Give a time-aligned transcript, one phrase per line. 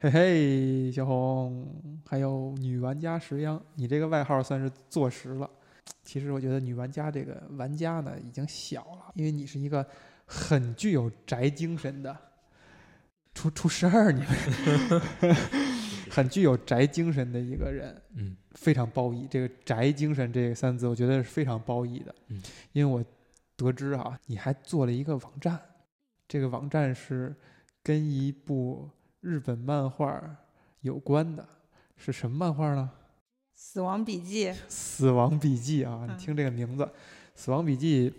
[0.00, 5.48] 嘿嘿，小红，还有女玩家石央，你这个外号算是坐实了。
[6.02, 9.86] 其实我觉得女玩家这个玩家呢已经小了，因为你是一个
[10.26, 12.14] 很具有宅精神的，
[13.34, 15.00] 出出事儿你们，
[16.10, 19.26] 很具有宅精神的一个人，嗯非常褒义。
[19.30, 22.14] 这个宅精神这个三字，我觉得是非常褒义的。
[22.28, 22.42] 嗯，
[22.72, 23.02] 因为我
[23.56, 25.58] 得知啊，你还做了一个网站，
[26.28, 27.34] 这个网站是
[27.82, 28.90] 跟一部
[29.24, 30.22] 日本漫画
[30.82, 31.48] 有关的，
[31.96, 32.90] 是什么漫画呢？
[33.54, 36.84] 死亡笔记，《死亡笔记》啊，你嗯听这个名字，
[37.34, 38.10] 《死亡笔记》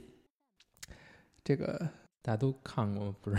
[1.44, 1.78] 这个
[2.24, 3.38] 大家都看过不是？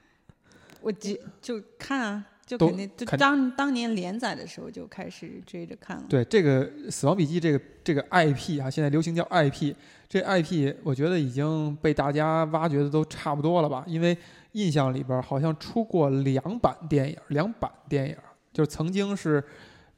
[0.82, 6.04] 我就就看啊，就肯定就当当年连载的时候就开始追着看了。
[6.06, 9.74] 对这个《死亡笔记》这个这个 IP 啊，现在流行叫 IP，
[10.06, 13.82] 这 IP 我觉得已经被大家挖掘的都差不多了吧？
[13.86, 14.16] 因为
[14.52, 18.16] 印象里边好像出过两版电影，两版电影
[18.52, 19.42] 就是曾经是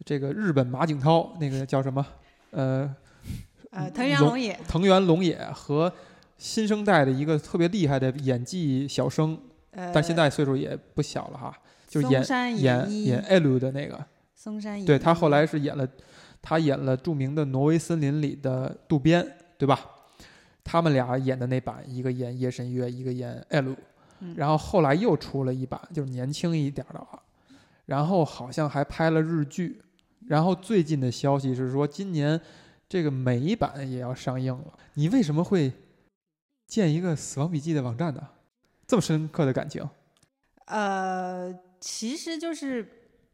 [0.05, 2.05] 这个日本马景涛那个叫什么
[2.50, 2.94] 呃
[3.70, 5.91] 呃，藤原龙龙也，藤原龙也和
[6.36, 9.39] 新生代的一个特别厉害的演技小生，
[9.70, 11.56] 呃，但现在岁数也不小了哈，
[11.89, 13.98] 就是演山演演艾鲁的那个。
[14.34, 15.89] 松山演对他后来是演了，
[16.42, 19.25] 他演了著名的《挪威森林》里的渡边，
[19.56, 19.81] 对吧？
[20.64, 23.75] 他们俩演的那版，一个演夜神月，一个演艾鲁。
[24.23, 27.23] 嗯然后后来又出了一版，就是年轻一点的了。
[27.87, 29.83] 然后好像还拍了日剧。
[30.28, 32.41] 然后最近的消息是说，今年
[32.89, 34.78] 这个美版也要上映了。
[34.95, 35.73] 你为什么会
[36.67, 38.28] 建一个《死亡笔记》的网站呢？
[38.87, 39.87] 这么深刻的感情？
[40.67, 42.87] 呃，其实就是，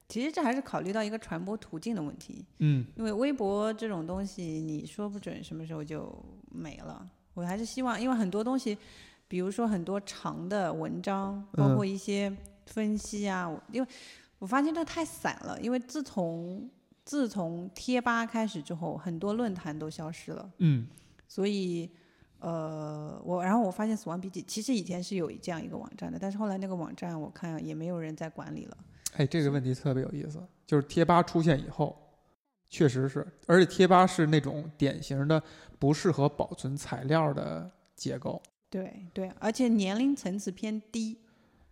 [0.09, 6.11] 其实这还是考虑到一个传播途径的问题，嗯因为微博这种东西，你说不准什么时候就
[6.51, 7.07] 没了。
[7.35, 8.77] 我还是希望，因为很多东西，
[9.29, 12.35] 比如说很多长的文章，包嗯括一些
[12.67, 13.89] 分析啊，我因为
[14.41, 16.69] 我发现它太散了，因为自从
[17.05, 20.87] 自从贴吧开始之后，很多论坛都消失了，嗯
[21.29, 21.91] 所以。
[22.41, 28.77] 呃，我然后我发现《死亡笔记》其实以前是有这样一个网站的，但是后来那个网站我看也没有人在管理了。
[29.17, 32.01] 哎，这个问题特别有意思，就是贴吧出现以后，
[32.69, 35.43] 确实是，而且贴吧是那种典型的
[35.81, 38.41] 不适合保存材料的结构。
[38.71, 41.17] 对对，而且年龄层次偏低，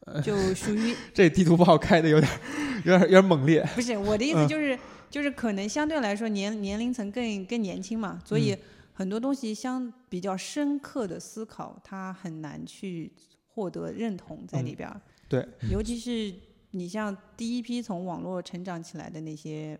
[0.01, 2.39] 呃就属于 这地图炮开的有点儿
[2.79, 3.63] 有点儿有点儿猛烈。
[3.75, 4.79] 不是我的意思嗯就是、
[5.11, 8.59] 就是可能相对来说年年龄层更更年轻嘛，所以嗯
[8.95, 13.13] 很多东西相比较深刻的思考，它很难去
[13.49, 14.95] 获得认同在里边儿。
[14.95, 16.33] 嗯对，尤其是
[16.71, 19.79] 你像第一批从网络成长起来的那些，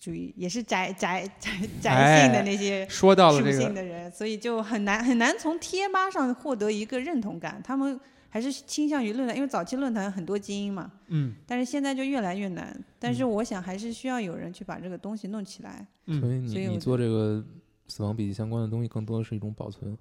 [0.00, 1.50] 属于也是宅宅宅
[1.80, 7.60] 宅性的哎那些说到了属这个，性的人，所以就很难很难从贴吧上获得一个认同感。
[7.62, 8.00] 他们
[8.30, 12.74] 还是倾向于论坛，因为早期论坛很多精英嘛，嗯但是现在就越来越难。
[12.98, 15.86] 但是我想还是需要有人去把这个东西弄起来。
[16.06, 17.44] 嗯，所以你做这个
[17.86, 19.96] 死亡笔记相关的东西，更多的是一种保存。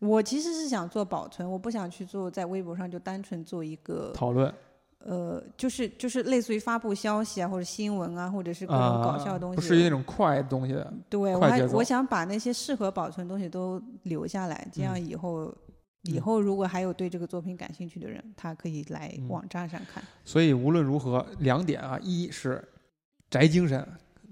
[0.00, 4.52] 我其实是想做保存，我不想去做在微博上就单纯做一个讨论
[5.04, 9.56] 呃，就是就是类似于发布消息啊，或者新闻啊，或者是各种搞笑的东啊，西。
[9.56, 10.76] 不是那种快的东西。
[11.08, 15.54] 对，我还我想把那些适合保存的东西都留下来，这样以后、
[16.02, 20.02] 以嗯后如果还有对这个作品感兴趣的人，他可以来嗯网站上看。
[20.24, 22.62] 所以无论如何，两点啊，一是
[23.30, 23.86] 宅精神，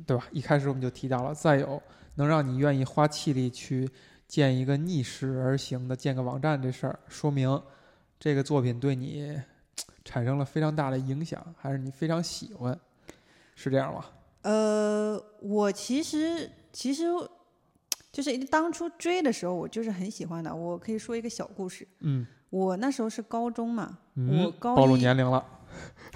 [0.04, 0.26] 对吧？
[0.32, 1.80] 一开始我们就提到了，再有
[2.16, 3.88] 能让你愿意花气力去
[4.26, 7.62] 建一个逆势而行的建个网站这事儿，说明
[8.18, 9.40] 这个作品对你
[10.06, 12.78] 产生了非常大的影响，还是你非常喜欢，
[13.56, 14.04] 是这样吗？
[14.42, 17.04] 呃，我其实其实
[18.12, 20.54] 就是当初追的时候，我就是很喜欢的。
[20.54, 21.86] 我可以说一个小故事。
[22.00, 25.44] 嗯我那时候是高中嘛，嗯我，高暴露年龄了。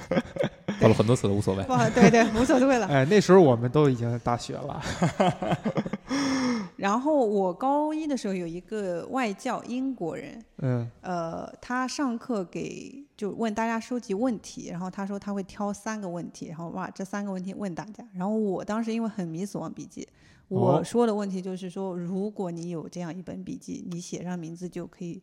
[0.80, 1.62] 报了很多次了，无所谓。
[1.64, 2.86] 不，对对，无所谓了。
[2.86, 4.82] 哎，那时候我们都已经大学了。
[6.76, 18.02] 然后我高一的时候有一个外教英国人，嗯呃，他上课给就问大家收集问题，然后他说他会挑三个问题，然后把这三个问题问大家。
[18.14, 20.02] 然后我当时因为很迷《死亡笔记》，
[20.48, 25.22] 我哦说的问题就是说，如果你有这样一本笔记，你写上名字就可以，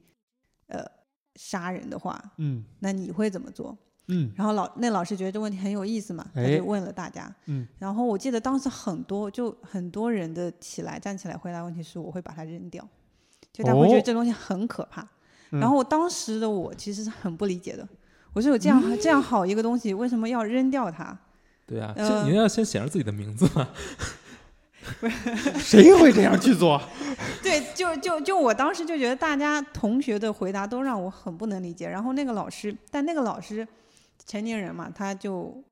[0.68, 0.86] 呃，
[1.36, 3.76] 杀人的话，嗯那你会怎么做？
[4.08, 7.34] 嗯然后老那老师觉得这问题很有意思嘛，他哎就问了大家。
[7.48, 12.88] 嗯，然后我记得当时很多就很多人的起来站起来回答问题是我会把它扔掉，
[13.52, 15.02] 就他会觉得哦这东西很可怕。
[15.52, 17.88] 嗯然后当时的我其实是很不理解的，
[18.34, 21.18] 我说有这样、这样好一个东西，为什么要扔掉它？
[21.66, 21.94] 对啊，
[22.26, 23.68] 您要先写上自己的名字嘛。
[25.60, 26.82] 谁会这样去做？
[27.44, 31.90] 对，就就就我当时就觉得大家同学的回答都让我很不能理解。
[31.90, 33.68] 然后那个老师，但那个老师
[34.28, 35.64] 成年人嘛，他就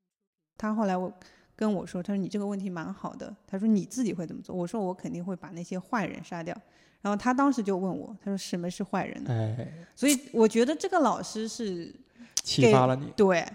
[0.57, 1.13] 他后来我
[1.55, 4.55] 跟我说，他说你这个问题蛮好的，他说你自己会怎么做？
[4.55, 6.55] 我说我肯定会把那些坏人杀掉。
[7.01, 9.31] 然后他当时就问我，他说什么是坏人呢？
[9.31, 11.93] 哎，所以我觉得这个老师是
[12.41, 13.13] 启发了你。
[13.15, 13.45] 对，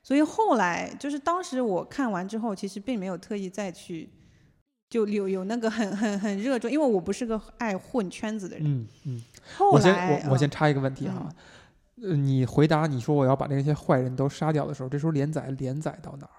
[0.00, 4.08] 所以后来就是当时我看完之后，其实并没有特意再去
[4.88, 8.64] 就有有那个很很很热衷，因为我不是个爱混圈子的人。
[8.64, 9.22] 嗯嗯。
[9.56, 11.28] 后我先来我我先嗯插一个问题哈，
[12.02, 16.32] 呃，你回答你说我要把那些坏人都杀掉的时候，这时候连载连载到哪儿？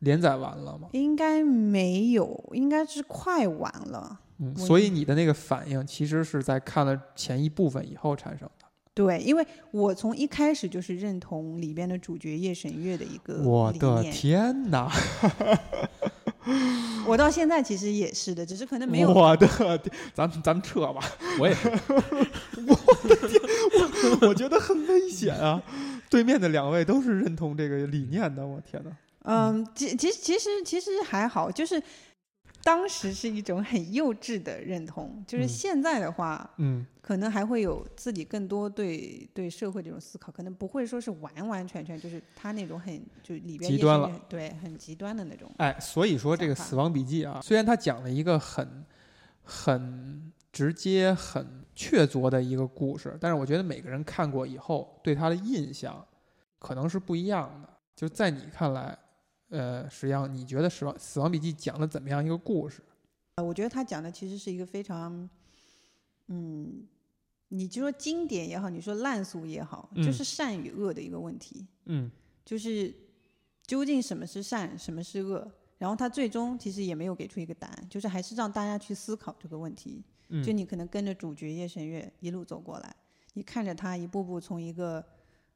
[0.00, 0.88] 连载完了吗？
[0.92, 4.20] 应该没有，应该是快完了。
[4.38, 8.66] 嗯，所以你的那个反应其实是在看了前一部分以后产生的。
[8.94, 14.90] 对，因为我从一开始就是认同里边的主角夜神月的一个我的念，天哪！
[17.06, 19.46] 我到现在其实也是的，只是可能没有我的，
[20.14, 21.00] 咱咱们撤吧，
[21.38, 21.54] 我也
[22.66, 23.40] 我的天，
[24.20, 25.62] 我，我觉得很危险啊！
[26.10, 28.90] 对面的两位都是认同这个理念的，我天哪！
[29.24, 31.80] 嗯，其其实其实其实还好，就是
[32.64, 45.50] 当时是一种很幼稚的认同，就是嗯现在的话，嗯可能还会有自己更多对对社会这种思考，可能不会说是完完全全就是他那种很就里边极端了对，很极端的那种。
[45.58, 48.84] 哎，所以说这个《死亡笔记》啊，虽然他讲了一个很
[49.42, 56.06] 很直接、很确凿的一个故事，但是我觉得每个人看过以后对他的印象
[56.58, 57.68] 可能是不一样的。
[57.96, 58.96] 就在你看来，
[59.52, 62.82] 呃，实际上你觉得《死亡死亡笔记》讲了怎么样一个故事？
[63.34, 65.28] 呃，我觉得他讲的其实是一个非常，
[66.28, 66.86] 嗯，
[67.48, 72.10] 你就说经典也好，你说烂俗也好，就嗯是善与恶的一个问题，嗯
[72.46, 72.94] 就是
[73.66, 75.50] 究竟什么是善，什么是恶。
[75.76, 80.02] 然后他最终其实也没有给出一个答案，就是还是让大家去思考这个问题。
[80.28, 82.96] 嗯，就你可能跟着主角叶神月一路走过来，
[83.34, 85.04] 你看着他一步步从一个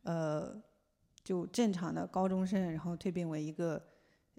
[0.02, 0.60] 呃
[1.26, 3.82] 就正常的高中生，然后蜕变为一个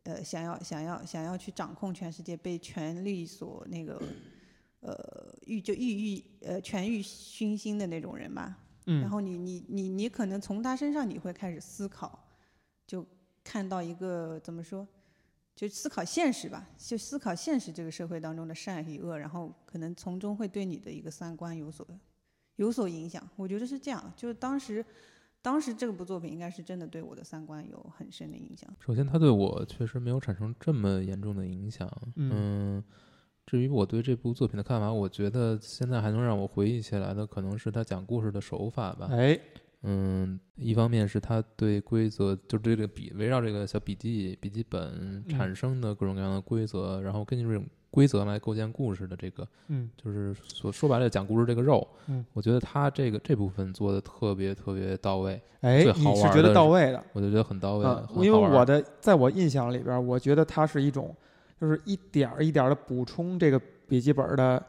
[0.04, 4.02] 呃想要想要想要去掌控全世界，被权力所那个
[4.80, 4.96] 呃
[5.46, 8.58] 欲就欲欲呃权欲熏心的那种人吧。
[8.86, 12.26] 嗯，然后你你你你可能从他身上你会开始思考，
[12.88, 13.06] 就
[13.44, 14.88] 看到一个怎么说，
[15.54, 21.86] 就思考现实吧，就思考现实这个社会当中的善与恶，然后可能从中会对你的一个三观有所
[22.56, 23.30] 有所影响。
[23.36, 24.86] 我觉得是这样，就是当时
[25.42, 28.70] 当时这部作品应该是真的对我的三观有很深的影响。
[28.80, 31.90] 首先它对我确实没有产生这么严重的影响。
[32.16, 32.84] 嗯嗯，
[33.46, 39.08] 至于我对这部作品的看法，我觉得现在还能让我回忆起来的，可能是他讲故事的手法吧。
[39.12, 39.40] 哎，
[39.84, 51.88] 嗯，一方面是他对规则，就对这个笔围绕这个小笔记笔记本嗯产生的各种各样的规则，然后根据这种规则来构建故事的这个，嗯就是说说白了讲故事这个肉。
[52.08, 57.04] 嗯，我觉得他这个这部分做的特别特别到位，哎，最好你是觉得到位的？
[57.14, 57.86] 我就觉得很到位。
[58.16, 61.16] 因为我的在我印象里边，我觉得它是一种，
[61.60, 64.64] 就是一点儿一点儿的补充这个笔记本的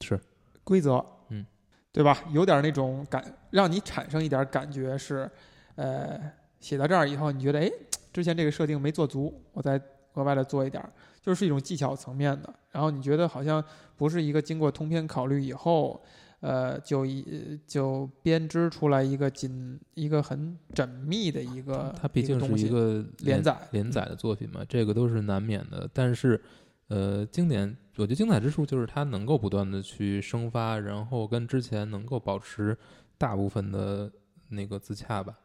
[0.00, 0.18] 是
[0.64, 1.46] 规则，嗯，
[1.92, 2.18] 对吧？
[2.32, 5.30] 有点那种感，让你产生一点感觉是，
[5.76, 6.20] 呃，
[6.60, 7.70] 写到这儿以后，你觉得哎，
[8.12, 9.80] 之前这个设定没做足，我再
[10.14, 12.52] 额外的做一点儿，就是一种技巧层面的。
[12.72, 13.64] 然后你觉得好像
[13.96, 16.02] 不是一个经过通篇考虑以后。
[16.42, 25.88] 呃，就一就编织出来一个紧一个很缜密的一个，它毕竟是一个连载连载的作品嘛，这个都是难免的。
[25.92, 26.42] 但是，
[26.88, 32.76] 呃，经典，我觉得精彩之处就是它能够不断的去生发，然后跟之前能够保持
[33.16, 34.10] 大部分的
[34.48, 35.38] 那个自洽吧。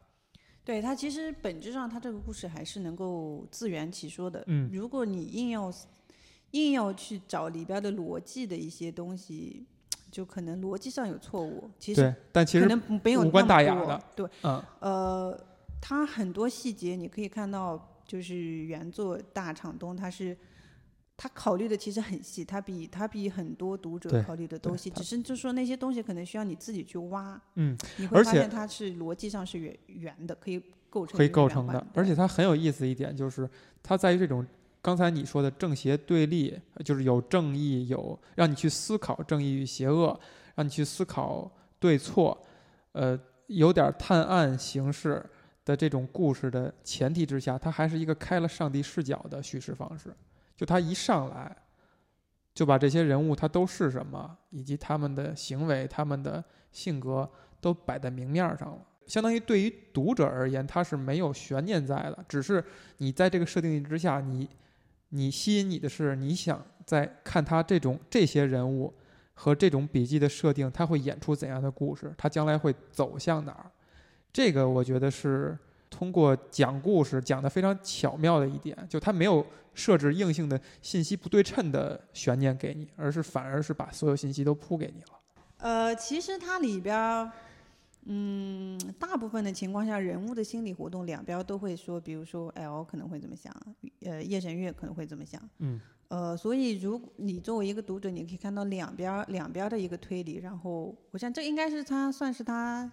[0.68, 4.44] 对它其实本质上，它这个故事还是能够自圆其说的。
[4.48, 5.74] 嗯如果你硬要
[6.52, 9.66] 硬要去找里边的逻辑的一些东西，
[10.12, 11.70] 就可能逻辑上有错误。
[11.80, 14.04] 其实，但其实可能没有无关那么多大雅的。
[14.14, 15.40] 对，嗯呃，
[15.80, 20.38] 它很多细节你可以看到，就是原作大厂东他是。
[21.18, 31.84] 他考虑的其实很细，他比他比很多读者考虑的东西，只是就说那些东西可能需要你自己去挖，嗯，你会而且发现它是逻辑上是圆圆的，可以构成可以构成的。
[31.96, 33.50] 而且它很有意思一点就是，
[33.82, 34.46] 它在于这种
[34.80, 36.56] 刚才你说的正邪对立，
[36.86, 40.18] 就是有正义，有让你去思考正义与邪恶，
[40.54, 42.40] 让你去思考对错，
[42.92, 45.26] 呃，有点探案形式
[45.66, 50.16] 的这种故事的前提之下，它还是一个开了上帝视角的叙事方式。
[50.58, 51.56] 就他一上来
[52.54, 57.30] 就把这些人物他都是什么，以及他们的行为、他们的性格
[57.62, 58.80] 都摆在明面上了。
[59.06, 62.62] 相当于对于读者而言，它是没有悬念在的，只是
[62.98, 64.50] 你在这个设定之下，你
[65.10, 68.94] 你吸引你的是你想在看他这种这些人物
[69.34, 73.72] 和这种笔记的设定，他会演出怎样的故事，他将来会走向哪儿。
[74.34, 75.58] 这个我觉得是
[75.90, 85.08] 通过讲故事讲得非常巧妙的一点，就他没有设置硬性的信息不对称的悬念给你，而是反而是把所有信息都铺给你了。
[85.58, 87.32] 呃，其实它里边儿，
[88.06, 93.52] 嗯，大部分的情况下，人物的心理活动两边都会说，比如说 L 可能会怎么想，
[94.02, 102.92] 呃，夜神月可能会怎么想，嗯，呃，所以如果你作为一个读者，你可以看到两边儿两边儿的一个推理，然后我想这应该是他算是他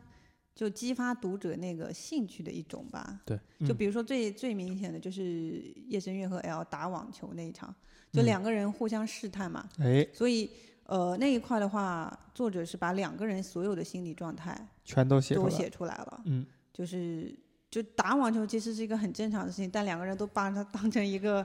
[0.54, 3.20] 就激发读者那个兴趣的一种吧。
[3.24, 7.74] 对，嗯就比如说最最明显的就是叶神月和 L 打网球那一场，
[8.12, 10.48] 就嗯两个人互相试探嘛，哎，所以，
[10.86, 15.50] 呃，那一块的话，作者是把两个人所有的心理状态全都写出来。
[15.50, 16.22] 都写出来了。
[16.26, 17.34] 嗯，就是，
[17.70, 21.44] 就打网球其实是一个很正常的事情，但两个人都把它当成一个，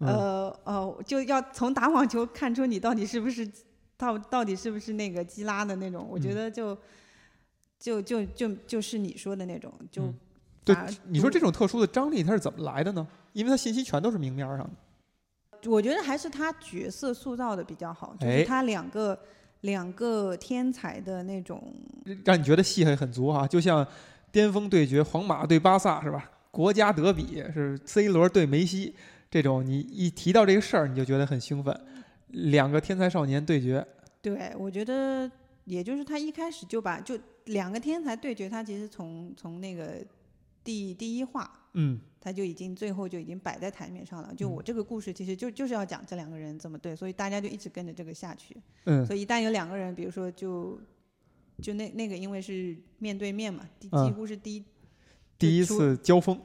[0.00, 3.48] 嗯呃呃，就要从打网球看出你到底是不是
[3.96, 6.06] 到到底是不是那个基拉的那种。
[6.10, 6.76] 我觉嗯得就
[7.78, 10.14] 就就就就是你说的那种，就嗯
[10.64, 13.06] 对你说这种特殊的张力它是怎么来的呢？
[13.32, 14.70] 因为它信息全都是明面上的。
[15.70, 19.18] 我觉得还是他角色塑造的比较好，就哎是他两个
[19.62, 21.72] 两个天才的那种
[22.24, 23.86] 让你觉得戏很很足哈、就像
[24.30, 26.30] 巅峰对决，皇马对巴萨是吧？
[26.50, 28.94] 国家德比是 C 罗对梅西
[29.30, 31.78] 这种，你一提到这个事儿，你就觉得很兴奋。
[32.28, 33.84] 两个天才少年对决，
[34.22, 35.30] 对，我觉得
[35.64, 37.18] 也就是他一开始就把就
[37.48, 40.04] 两个天才对决，他其实从从那个
[40.64, 42.00] 第第一话，嗯。
[42.20, 44.34] 他就已经最后就已经摆在台面上了。
[44.34, 48.56] 就我这个故事其实就就是要讲这两个人怎么对，所以大家就一直跟着这个下去。
[48.84, 49.06] 嗯。
[49.06, 50.78] 所以一旦有两个人，比如说就
[51.62, 54.04] 就那那个因为是面对面嘛，第嗯。
[54.04, 54.64] 几乎是第一、
[55.38, 56.38] 第一次交锋，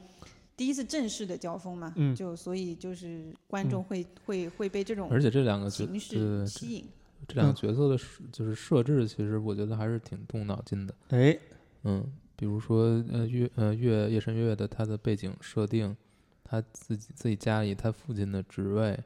[0.56, 2.14] 第一次正式的交锋嘛，嗯。
[2.14, 6.84] 就所以就是观众会、会会被这种而且这两个角形式吸引。
[7.26, 10.94] 这两个嗯角色的设就是设置，其实我觉得还是挺动脑筋的。
[11.08, 11.38] 哎，
[11.82, 15.96] 嗯，比如说呃月呃月夜神月的他的背景设定，
[16.42, 18.98] 他自己自己家里他父亲的职位，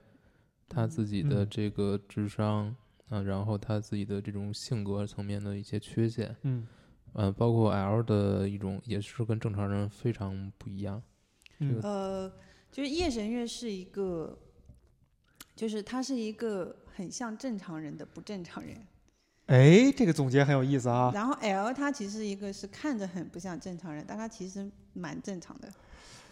[0.68, 2.74] 他自己的嗯这个智商
[3.10, 6.66] 啊、然后他自己的这种性格层面的一些缺陷，嗯
[7.14, 11.02] 呃，包括 L 的一种也是跟正常人非常不一样。
[11.60, 12.30] 嗯呃，
[12.70, 14.38] 就是夜神月是一个，
[15.56, 18.76] 就是他是一个很像正常人的不正常人。
[19.46, 21.12] 哎，这个总结很有意思啊。
[21.14, 25.68] 然后 L 他其实一个是看着很不像正常人，但他其实蛮正常的。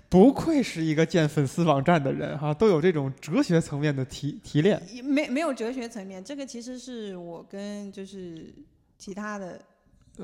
[0.08, 4.82] 不愧是一个建粉丝网站的人哈，都有这种哲学层面的提提炼。
[5.04, 8.52] 没没有哲学层面，这个其实是我跟就是
[8.98, 9.60] 其他的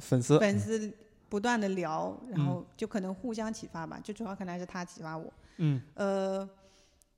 [0.01, 0.93] 粉丝，粉丝
[1.29, 5.33] 不断的聊，然后就可能互相启发吧，就主要可能还是他启发我。
[5.59, 6.49] 嗯呃，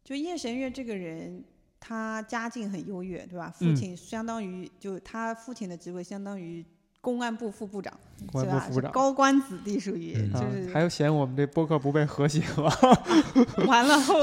[0.05, 1.43] 就叶神月这个人，
[1.87, 3.53] 他家境很优越，对吧？
[3.55, 6.65] 父嗯亲相当于、就他父亲的职位相当于
[7.03, 7.93] 公安部副部长，
[8.33, 8.61] 公安是吧？
[8.61, 12.73] 部副部长高官子弟属于，嗯就啊，是、还有嫌我们这播客不被和谐吗？
[13.69, 14.15] 完了后，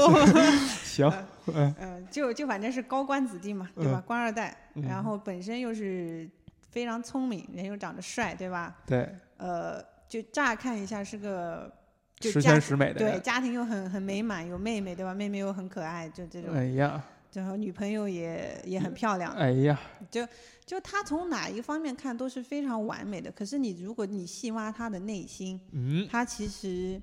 [0.82, 1.08] 行，
[1.54, 4.02] 嗯嗯，就就反正是高官子弟嘛，对吧？
[4.04, 6.28] 官二代，嗯然后本身又是
[6.72, 8.76] 非常聪明，人又长得帅，对吧？
[8.84, 11.72] 对，呃，就乍看一下是个
[12.18, 13.20] 就十家全十美的对。
[13.20, 15.14] 家庭又很很美满，有妹妹对吧？
[15.14, 17.00] 妹妹又很可爱，就这种，哎呀，
[17.32, 20.26] 然后女朋友也也很漂亮，哎呀，就
[20.66, 23.30] 就他从哪一个方面看都是非常完美的。
[23.32, 27.00] 可是你如果你细挖他的内心，嗯他其实，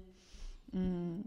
[0.72, 1.24] 嗯，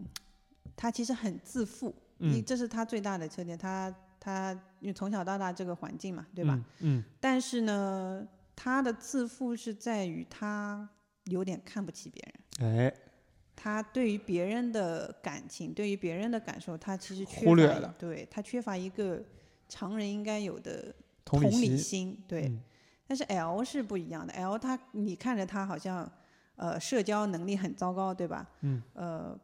[0.75, 3.57] 他其实很自负，你嗯，这是他最大的缺点。
[3.57, 6.53] 他他因为从小到大这个环境嘛，对吧？
[6.79, 6.99] 嗯？
[6.99, 10.87] 嗯，但是呢，他的自负是在于他
[11.25, 12.87] 有点看不起别人。
[12.87, 12.93] 哎，
[13.55, 19.23] 他对于别人的感情，对于别人的感受，他其实缺乏忽略了对他缺乏一个
[19.69, 20.93] 常人应该有的
[21.23, 22.47] 同理理心，心，对。
[22.47, 22.59] 嗯
[23.05, 26.09] 但是 L 是不一样的，L 他你看着他好像，
[26.55, 28.49] 呃，社交能力很糟糕，对吧？
[28.61, 28.81] 嗯。
[28.93, 29.37] 呃，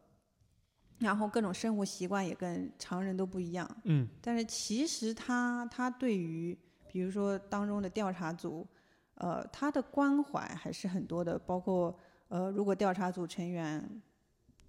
[0.99, 8.65] 然后各种生活习惯也跟常人都不一样，嗯但是其实他他对于比如说当中的调查组，
[9.15, 11.95] 呃，他的关怀还是很多的，包括
[12.29, 14.01] 呃，如果调查组成员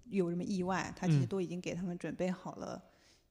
[0.09, 1.27] 有什么意外，他其实嗯。
[1.27, 2.81] 都已经给他们准备好了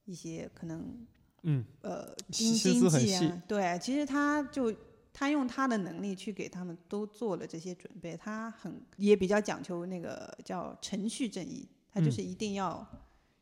[0.05, 1.07] 一些可能
[1.43, 1.65] 嗯。
[1.83, 4.73] 呃心经经济啊，对，其实他就
[5.13, 12.13] 他用他的能力去给他们都做了这些准备，他很也比较讲求那个叫程序正义，他就嗯。
[12.13, 12.87] 是一定要、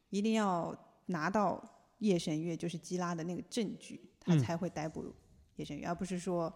[0.08, 0.74] 一定要
[1.06, 1.62] 拿到
[1.98, 4.38] 夜神月就是基拉的那个证据，他嗯。
[4.38, 5.14] 才会逮捕
[5.56, 6.50] 夜神月，而不是说。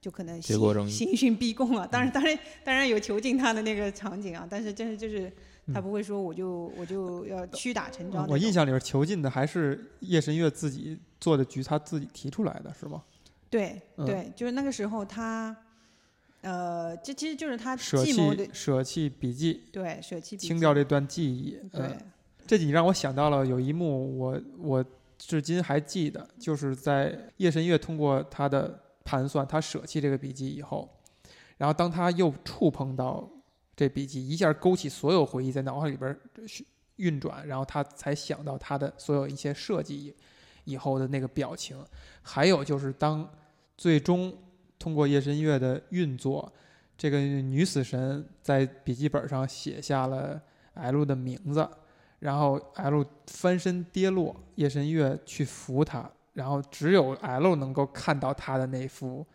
[0.00, 5.28] 就可能刑刑讯逼供啊，当然，当然，当然有囚禁他的那个场景啊，但是，真是就是
[5.72, 8.24] 他嗯不会说我就我就要屈打成招。
[8.28, 13.02] 我印象里边囚禁的还是叶神月自己做的局，他自己提出来的是吗？
[13.50, 15.56] 对嗯对，就是那个时候他，
[16.42, 21.58] 呃，这其实就是他舍计谋的弃舍弃笔记，对舍弃笔记清掉这段记忆。
[21.72, 21.98] 对嗯，
[22.46, 24.84] 这你让我想到了有一幕我，我
[25.18, 28.78] 至今还记得，就是在夜神月通过他的
[29.08, 30.86] 盘算，他舍弃这个笔记以后，
[31.56, 33.26] 然后当他又触碰到
[33.74, 36.14] 这笔记，一下勾起所有回忆在脑海里边
[36.96, 40.14] 运转，然后他才想到他的所有一些设计
[40.64, 41.82] 以后的那个表情，
[42.20, 43.26] 还有就是当
[43.78, 44.36] 最终
[44.78, 46.52] 通过夜神月的运作，
[46.98, 50.38] 这个女死神在笔记本上写下了
[50.74, 51.66] L 的名字，
[52.18, 59.26] 然后 L 翻身跌落，夜神月去扶他，然后只有 L 能够看到他的那副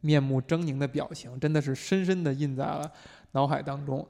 [0.00, 2.88] 面目狰狞的表情，真的是深深的印在了
[3.32, 4.06] 脑海当中。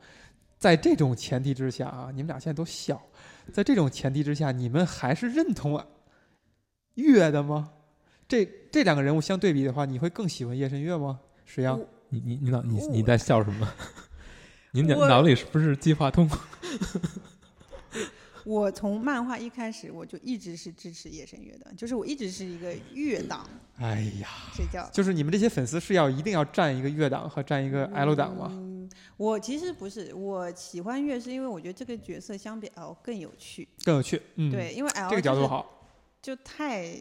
[0.59, 3.01] 在这种前提之下啊，你们俩现在都笑，
[3.51, 5.83] 在这种前提之下，你们还是认同
[6.97, 7.71] 月的吗？
[8.29, 11.19] 这这两个人物相对比的话，你会更喜欢夜神月吗？
[11.47, 11.81] 石阳，
[12.11, 13.67] 你你你脑你你在笑什么？
[14.73, 16.29] 你脑脑里是不是计划通？
[18.45, 28.49] 我从漫画一开始我就一直是支持夜神月的，就是我一直是一个月党，哎呀，睡觉就是你们这些粉丝是要一定要站一个月党和站一个 L 党吗？
[28.51, 33.69] 嗯，我其实不是，我喜欢月是因为我觉得这个角色相比 L 更有趣。
[33.85, 35.89] 更有趣，嗯，对，因为 L 这个角就是度好，
[36.21, 36.95] 就太，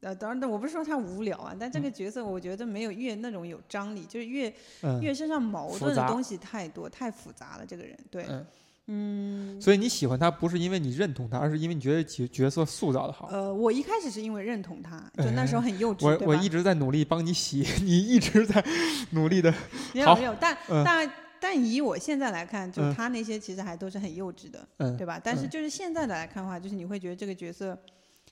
[0.00, 4.52] 呃，当然，我不是说他无聊啊，但这个角色我觉得没有月那种有张力，就是月
[4.82, 7.66] 嗯，月身上矛盾的东西太多，太复杂了。
[7.66, 8.46] 这个人，对，嗯
[8.86, 13.28] 嗯，所以你喜欢他不是因为你认同他，而是因为你觉得角角色塑造的好。
[13.30, 18.64] 呃，我一开始是因为认同他，就那时候很幼稚，我我一直在努力帮你洗，你一直在
[19.10, 19.58] 努力的， 好
[19.94, 20.82] 没有没有，但、嗯。
[20.84, 21.10] 但
[21.42, 22.94] 但以我现在来看，就嗯。
[22.94, 25.18] 他那些其实还都是很幼稚的，嗯，对吧？
[25.22, 25.48] 但是嗯。
[25.48, 27.78] 就是现在的来看的话，就是你会觉得这个角色，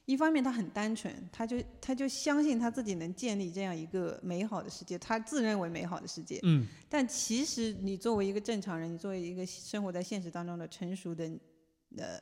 [0.09, 6.41] 一方面他很单纯，他就他就相信他自己能建立这样一个美好的世界，他自认为美好的世界。
[6.45, 11.31] 嗯但其实你作为一个正常人，你作为一个生活在现实当中的成熟的
[11.99, 12.19] 呃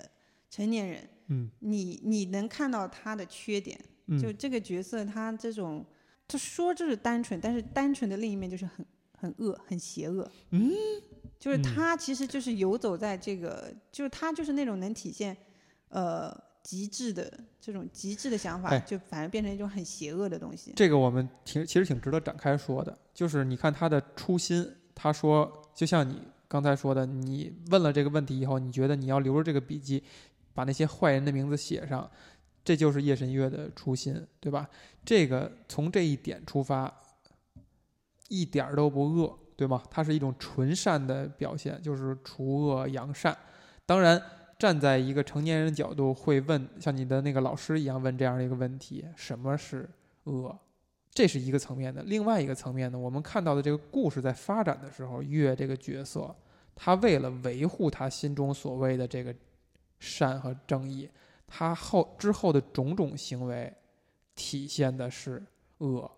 [0.50, 5.86] 成年人，嗯你你能看到他的缺点，嗯，就这个角色他这种，
[6.26, 8.84] 他说就是单纯，但是单纯的另一面就是很
[9.16, 10.28] 很恶、很邪恶。
[10.50, 10.72] 嗯，
[11.38, 15.36] 就是嗯他其实就是游走在这个，就是他就是那种能体现
[15.90, 20.72] 呃极致的这种极致的想法，哎就反而变成一种很邪恶的东西。
[20.74, 30.02] 这个我们挺其实挺值得展开说的，就是你看他的初心，他说就像你刚才说的，你问了这个问题以后，你觉得你要留着这个笔记，
[30.52, 32.10] 把那些坏人的名字写上，
[32.64, 34.68] 这就是夜神月的初心，对吧？
[35.04, 36.92] 这个从这一点出发，
[38.28, 39.80] 一点儿都不恶，对吗？
[39.88, 43.36] 它是一种纯善的表现，就是除恶扬善。
[43.84, 44.20] 当然，
[44.58, 49.88] 站在一个成年人的角度，会问像你的那个老师一样问这样的一个问题：什么是
[50.24, 50.58] 恶？
[51.12, 52.02] 这是一个层面的。
[52.02, 56.34] 另外一个层面呢，我们看到的这个故事在发展的时候，月这个角色，
[56.74, 59.34] 他为了维护他心中所谓的这个
[59.98, 61.08] 善和正义，
[61.46, 63.72] 他后之后的种种行为，
[64.34, 65.42] 体现的是
[65.78, 66.10] 恶。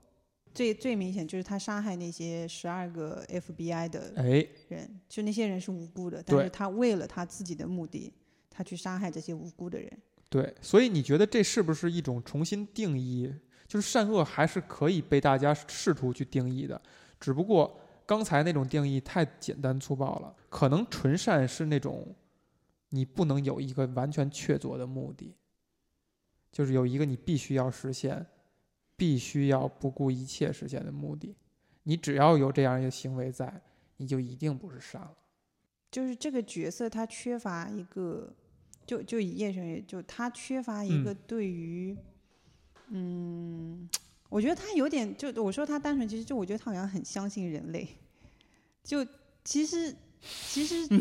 [0.52, 8.12] 最最明显就是他杀害那些十二个 FBI 的哎，人，就那些人是无辜的，但是他为了他自己的目的，
[8.58, 9.88] 他去杀害这些无辜的人。
[10.28, 13.32] 对，所以你觉得这是不是一种重新定义？
[13.68, 16.82] 就是善恶还是可以被大家试图去定义的，
[17.20, 20.34] 只不过刚才那种定义太简单粗暴了。
[20.48, 22.12] 可能纯善是那种
[22.88, 25.36] 你不能有一个完全确凿的目的，
[26.50, 28.26] 就是有一个你必须要实现、
[28.96, 31.36] 必须要不顾一切实现的目的。
[31.84, 33.62] 你只要有这样一个行为在，
[33.98, 35.14] 你就一定不是善了。
[35.90, 38.30] 就是这个角色他缺乏一个，
[38.88, 41.94] 就就以叶神月，就他缺乏一个嗯对于，
[42.88, 43.86] 嗯
[44.30, 47.86] 我觉得他有点，就我说他单纯，其实就我觉得他好像很相信人类，
[48.82, 49.06] 就
[49.44, 50.98] 其实其实对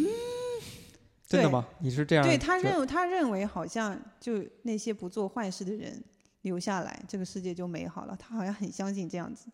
[1.29, 1.65] 真的吗？
[1.79, 2.25] 你是这样？
[2.25, 6.03] 对他认为他认为好像就那些不做坏事的人
[6.41, 8.13] 留下来，这个世界就美好了。
[8.17, 9.47] 他好像很相信这样子，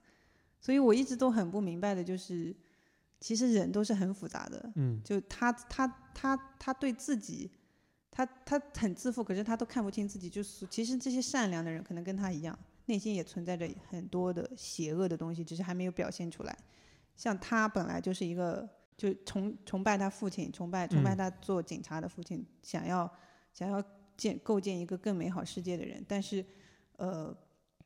[0.60, 2.56] 所以我一直都很不明白的就是，
[3.20, 4.72] 其实人都是很复杂的。
[4.76, 7.50] 嗯就他他他他对自己，
[8.16, 10.30] 他他很自负，可是他都看不清自己。
[10.30, 16.56] 就是其实这些善良的人可能跟他一样，内心也存在着很多的邪恶的东西，只是还没有表现出来。
[17.16, 23.12] 像他本来就是一个就崇崇拜他父亲，崇拜崇拜嗯他做警察的父亲，想要
[23.52, 23.84] 想要
[24.16, 26.46] 建构建一个更美好世界的人，但是
[26.98, 27.36] 呃，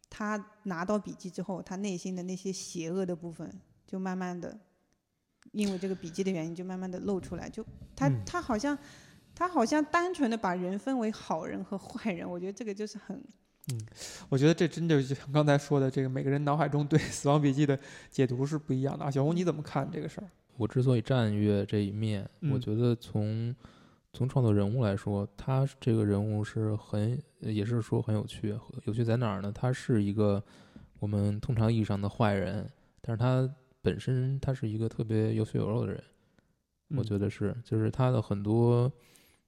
[0.10, 3.50] 他拿到笔记之后，他内心的那些邪恶的部分
[3.86, 4.60] 就慢慢的。
[5.54, 7.50] 因为这个笔记的原因，就慢慢的露出来。
[7.50, 8.78] 就他、嗯他好像
[9.38, 13.16] 他好像单纯的把人分为好人和坏人，我觉得这个就是很
[13.72, 13.80] 嗯
[14.30, 17.78] 我觉得这真的就像刚才说的，这个每个人脑海中对《死亡笔记》的
[18.10, 19.12] 解读是不一样的啊。
[19.12, 20.28] 小红，你怎么看这个事儿？
[20.56, 23.56] 我之所以站越这一面，嗯我觉得从
[24.14, 28.58] 从创作人物来说，他这个人物是很，也是说很有趣。
[28.86, 29.52] 有趣在哪儿呢？
[29.52, 30.44] 他是一个
[31.00, 32.68] 我们通常意义上的坏人，
[33.02, 33.48] 但是他
[33.84, 36.04] 本身他是一个特别有血有肉的人。
[36.96, 38.90] 我觉得，得是，就是他的很多，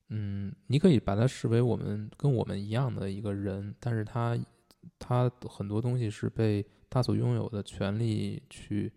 [0.10, 4.38] 嗯，你可以把他视为我们跟我们一样的一个人，但是他
[4.98, 8.92] 他很多东西是被他所拥有的权利去，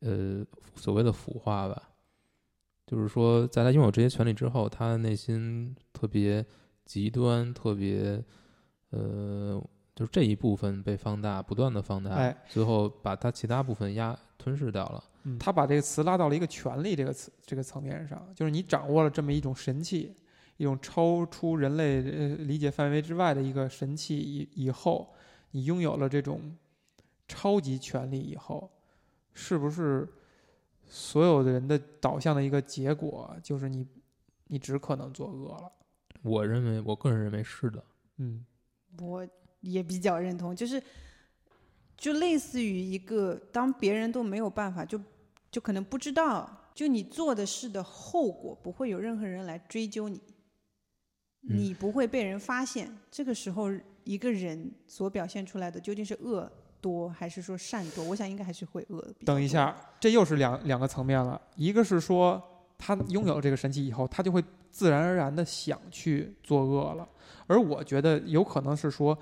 [0.00, 0.44] 呃，
[0.76, 1.90] 所谓的腐化吧，
[2.86, 6.46] 就是说，在他拥有这些权利之后，他的内心特别
[6.84, 8.22] 极端，特别，
[8.90, 9.60] 呃，
[9.96, 15.02] 就是这一部分被放大，不断的放大，哎，最后把他其他部分压吞噬掉了。
[15.24, 20.14] 嗯他把这个词拉到了一个权力这个词这个层面上，就是你掌握了这么一种神器，
[20.56, 25.12] 一种超出人类呃理解范围之外的一个神器以以后，
[25.50, 26.56] 你拥有了这种
[27.28, 28.70] 超级权力以后，
[29.34, 30.08] 是不是
[30.88, 33.86] 所有的人的导向的一个结果就是你
[34.48, 35.72] 你只可能作恶了？
[36.22, 37.82] 我认为，我个人认为是的。
[38.16, 38.44] 嗯
[38.98, 39.26] 我
[39.60, 40.82] 也比较认同，就是
[42.00, 44.98] 就类似于一个，当别人都没有办法，就
[45.50, 50.18] 就可能不知道，就你做的事的后果，不会有任何人来追究你，
[51.42, 52.90] 嗯你不会被人发现。
[53.10, 53.68] 这个时候，
[54.04, 58.02] 一个人所表现出来的究竟是恶多还是说善多？
[58.04, 59.14] 我想应该还是会恶的。
[59.26, 61.38] 等一，下，这又是两两个层面了。
[61.54, 62.42] 一个是说
[62.78, 67.06] 他拥有了这个神器以后，他就会自然而然的想去作恶了。
[67.46, 69.18] 而我觉得有可能是说，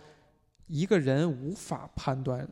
[0.68, 2.48] 一个人无法判断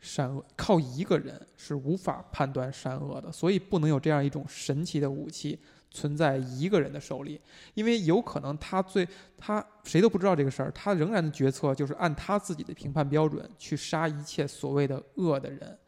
[0.00, 5.58] 善恶，靠一个人是无法判断善恶的，所以不能有这样一种神奇的武器
[5.90, 7.40] 存在一个人的手里，
[7.74, 15.78] 因为有可能他最他谁都不知道这个事儿，他仍然的决策就是按他自己的评判标准去杀一切所谓的恶的人，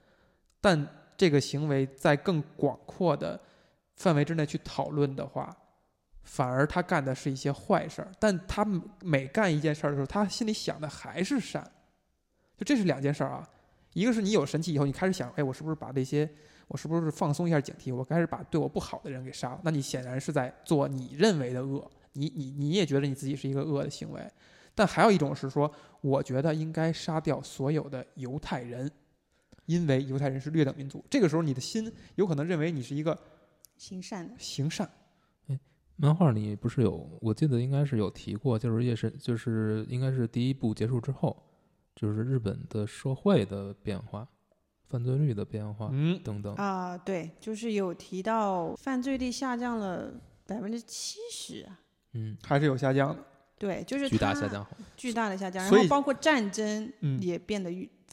[0.61, 3.40] 但这个行为在更广阔的
[3.96, 5.57] 范围之内去讨论的话，
[6.25, 8.66] 反而他干的是一些坏事儿，但他
[9.01, 11.62] 每干一件事儿的时候，他心里想的还是善，
[12.59, 13.48] 就这是两件事儿啊。
[13.93, 16.29] 一个是你有神器以后，你开始想，哎，我是不是把这些，
[16.69, 19.61] 我是不是放松一下警惕，我开始把对我不好的人给杀了？
[19.65, 24.21] 那你显然是在做你认为的恶，你你你也觉得你自己是一个恶的行为。
[24.75, 28.91] 但还有一种是说，我觉得应该杀掉所有的犹太人，
[29.67, 31.05] 因为犹太人是劣等民族。
[31.11, 33.19] 这个时候，你的心有可能认为你是一个
[33.77, 34.91] 行善的，行善。
[35.97, 41.37] 漫画里不是有，我记得应该是有提过，就是夜神，就是应该是第一部结束之后，
[41.95, 44.27] 就是日本的社会的变化，
[44.89, 46.55] 犯罪率的变化、嗯，等等。
[46.55, 50.13] 啊，对，就是有提到犯罪率下降了
[50.47, 51.69] 百分之七十，
[52.13, 53.23] 嗯，还是有下降的。
[53.59, 54.67] 对，就是巨大下降。
[54.97, 57.71] 巨大的下降，然后包括战争嗯也变得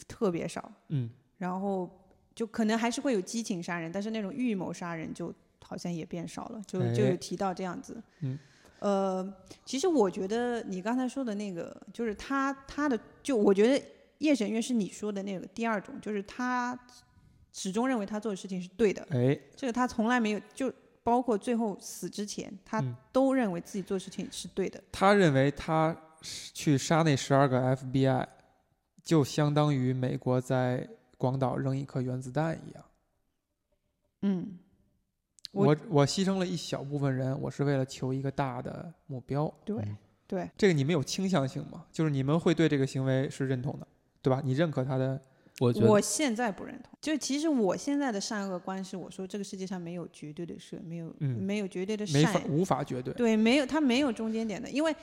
[0.08, 1.90] 特别少，嗯，然后
[2.36, 8.00] 就可能还是会有激情杀人，但是那种预谋杀人就好像也变少了，就就哎有提到这样子。
[8.20, 8.38] 嗯，
[8.78, 9.34] 呃，
[9.66, 13.86] 其实我觉得你刚才说的那个，就是他他的，就我觉得
[14.18, 16.78] 夜神月是你说的那个第二种，就是他
[17.54, 20.74] 始终认为他做的事情是对的，哎，这个他从来没有就。
[21.02, 24.84] 包括最后死之前，他嗯都认为自己做事情是对的。
[24.92, 25.96] 他认为他
[26.54, 28.28] 去杀那十二个 FBI，
[29.04, 30.88] 就相当于美国在
[31.18, 32.86] 广岛扔一颗原子弹一样。
[34.22, 34.60] 嗯，
[35.52, 39.52] 我我我牺牲了一小部分人，我是为了求一个大的目标。
[39.66, 39.98] 对嗯
[40.30, 41.86] 对，这个你们有倾向性吗？
[41.92, 43.88] 就是你们会对这个行为是认同的，
[44.22, 44.40] 对吧？
[44.46, 45.20] 你认可他的，
[45.60, 46.92] 我觉得我现在不认同。
[47.02, 53.12] 就其实我现在的善恶观是，我说这个世界上没有绝对的善，没有、嗯没有绝对的没法善，无法绝对。
[53.16, 54.96] 对，没有它没有中间点的，因为。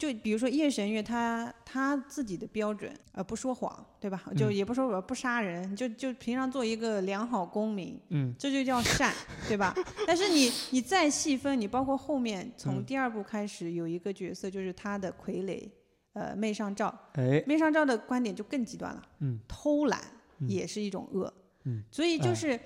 [0.00, 4.24] 就比如说夜神月他，他自己的标准，呃，不说谎，对吧？
[4.34, 4.54] 就嗯。
[4.54, 8.34] 也不说我不杀人，就就平常做一个良好公民，嗯。
[8.38, 9.12] 这就叫善，
[9.46, 9.74] 对吧？
[10.06, 12.84] 但是你你再细分，你包括后面从嗯。
[12.86, 15.68] 第二部开始有一个角色，就是他的傀儡，
[16.14, 20.00] 呃，媚上照，哎，媚上照的观点就更极端了，嗯，偷懒
[20.38, 20.48] 嗯。
[20.48, 21.30] 也是一种恶，
[21.64, 22.60] 嗯，所以就哎是，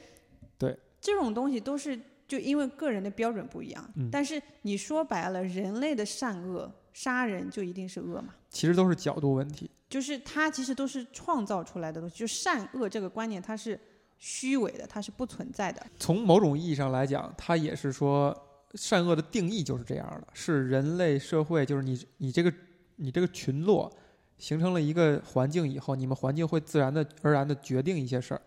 [0.57, 4.09] 对，这种东西都是就因为个人的标准不一样，嗯。
[4.09, 8.35] 但是你说白了，人类的善恶，杀人就一定是恶嘛？
[8.49, 9.71] 其实都是角度问题。
[9.91, 13.79] 就是它其实都是创造出来的东西，就善恶这个观念它是
[14.19, 15.85] 虚伪的，它是不存在的。
[15.99, 18.35] 从某种意义上来讲，它也是说
[18.75, 22.53] 善恶的定义就是这样的，是人类社会，就是你你这个
[22.97, 23.93] 你这个群落
[24.39, 28.43] 形成了一个环境以后，你们环境会自然的而然的决定一些事儿。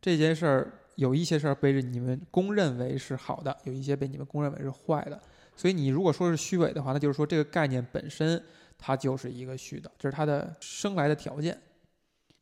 [0.00, 5.20] 这件事儿有一些事儿被你们公认为是好的，有一些被你们公认为是坏的。
[5.56, 8.40] 所以你如果说是虚伪的话，那就是说这个概念本身
[8.78, 11.58] 它就是一个虚的，这是它的生来的条件。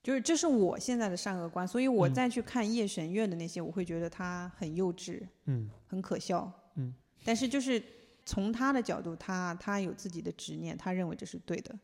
[0.02, 6.52] 就是这是我现在的善恶观，所以我嗯再去看夜神月的那些，我会觉得他很幼稚，嗯很可笑。
[6.74, 6.92] 嗯，
[7.24, 7.82] 但是就是
[8.26, 11.74] 从他的角度，他他有自己的执念，他认为这是对的。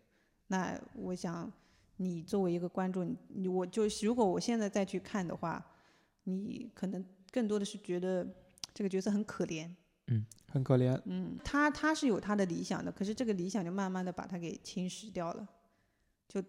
[0.48, 1.50] 那我想，
[1.96, 5.64] 你作为一个观众，你我就是如果我现在再去看的话，
[6.24, 8.26] 你可能更多的是觉得
[8.74, 9.70] 这个角色很可怜。
[10.48, 11.00] 很可怜。
[11.04, 15.46] 嗯，他他是有他的理想的，可是这个理想就慢慢的把他给侵蚀掉了，
[16.28, 16.42] 就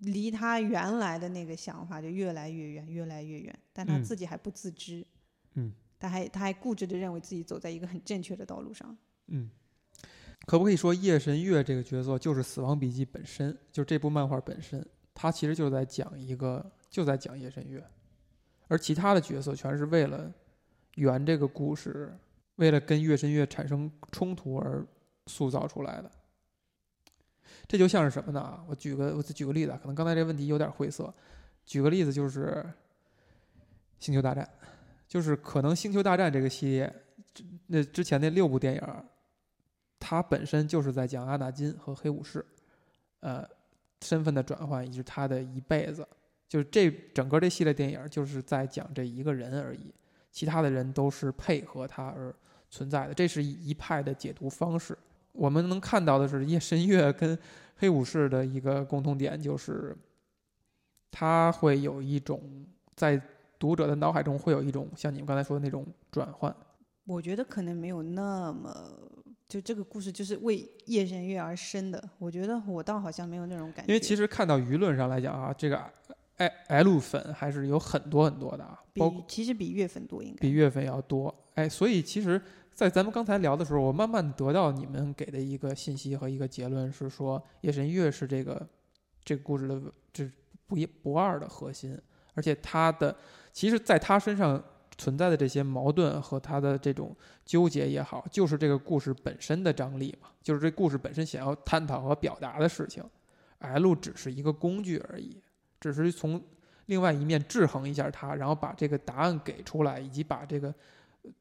[0.00, 3.58] 离他原来的那个想法就越来越远，越来越远。
[3.72, 5.06] 但他嗯自己还不自知，
[5.54, 8.96] 嗯，他还他还固执的认为自己走在一个很正确的道路上。
[9.28, 9.48] 嗯，
[10.46, 17.82] 可不可以说夜神月这个角色就是《死亡笔记》本身，就是这部漫画本身，他其实就在讲一个，就在讲夜神月，
[18.68, 20.30] 而其他的角色全是为了
[20.96, 22.12] 圆这个故事，
[22.56, 24.86] 为了跟月神月产生冲突而
[25.26, 26.10] 塑造出来的。
[27.66, 28.62] 这就像是什么呢？
[28.68, 31.12] 我举个我举个例子啊，可能刚才这个问题有点晦涩。
[31.64, 32.64] 举个例子就是
[33.98, 34.44] 《星球大战》，
[35.08, 36.94] 就是可能《星球大战》这个系列，
[37.68, 39.04] 那之前那六部电影，
[39.98, 42.44] 它本身就是在讲阿纳金和黑武士，
[43.20, 43.48] 呃，
[44.02, 46.06] 身份的转换以及他的一辈子，
[46.46, 49.90] 就是这整个这系列电影就是在讲这一个人而已，
[50.34, 52.34] 其他的人都是配合他而
[52.68, 54.98] 存在的，这是一一派的解读方式。
[55.30, 57.38] 我们能看到的是夜神月跟
[57.76, 59.96] 黑武士的一个共同点，就是
[61.12, 62.42] 他会有一种
[62.96, 63.20] 在
[63.60, 66.52] 读者的脑海中会有一种像你们刚才说的那种转换。
[67.04, 68.74] 我觉得可能没有那么，
[69.46, 72.02] 就这个故事就是为夜神月而生的。
[72.18, 73.92] 我觉得我倒好像没有那种感觉。
[73.92, 75.80] 因为其实看到舆论上来讲啊，这个
[76.36, 80.50] L L 粉还是有很多很多的啊，包括比其实比月份多应该比。
[80.50, 81.34] 月份要多。
[81.54, 82.40] 哎，所以其实，
[82.72, 88.66] 在咱们刚才聊的时候，我慢慢得到你们给的一个信息和一个结论是说，夜神月是这个
[89.24, 89.80] 这个故事的
[90.12, 90.28] 这
[90.66, 91.96] 不一不二的核心，
[92.34, 93.16] 而且他的
[93.52, 94.60] 其实在他身上
[94.98, 103.04] 存在的这些矛盾和他的这种纠结也好，就是这个故事本身的张力嘛，就是这故事本身想要探讨和表达的事情。
[103.60, 105.40] L 只是一个工具而已，
[105.92, 106.42] 只是从
[106.86, 110.74] 另外一面制衡一下它，然后把这个答案给出来，以及把这个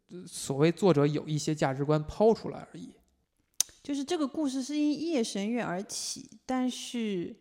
[0.10, 2.94] 呃所谓作者有一些价值观抛出来而已。
[3.82, 7.36] 就是这个故事是因夜神月而起，但是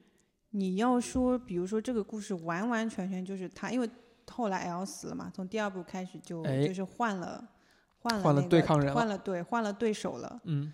[0.50, 3.88] 你要说，比如说这个故事完完全全就是他，因为
[4.28, 7.48] 后来 L 死了嘛，从第二部开始就、哎就是换了
[7.98, 10.40] 换了、换了对抗人了换了对换了对手了。
[10.44, 10.72] 嗯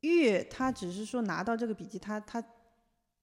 [0.00, 2.42] 月他只是说拿到这个笔记，他他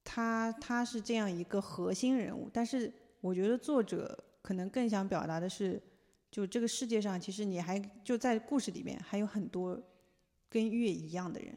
[0.04, 5.82] 他他是这样一个核心人物，但是我觉得作者可能更想表达的是，
[6.30, 9.82] 就这个世界上其实你还就在故事里面还有很多
[10.50, 11.56] 跟月一样的人，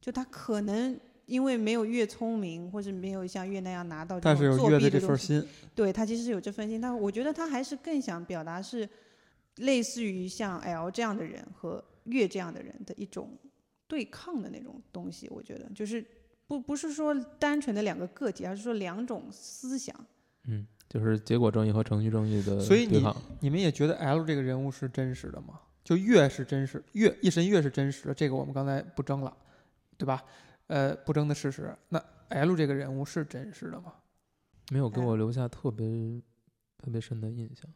[0.00, 8.88] 就他可能因为没有月聪明，或者没有像月那样拿到作弊的东西，这份心，对他其实是有这份心，但我觉得他还是更想表达是
[9.56, 13.36] 类似于像 L 这样的人和月这样的人的一种
[13.86, 15.28] 对抗的那种东西。
[15.30, 16.04] 我觉得就是
[16.46, 19.94] 不不是说单纯的两个个体，而是说两种思想。
[20.44, 23.16] 嗯，就是结果正义和程序正义的所以你对抗。
[23.40, 25.60] 你们也觉得 L 这个人物是真实的吗？
[25.84, 29.36] 就越是真实，越一神越是真实的，这个我们刚才不争了，
[29.96, 30.22] 对吧？
[30.68, 31.76] 呃，不争的事实。
[31.88, 33.94] 那 L 这个人物是真实的吗？
[34.70, 36.22] 没有给哎我留下特别
[36.78, 37.70] 特别深的印象。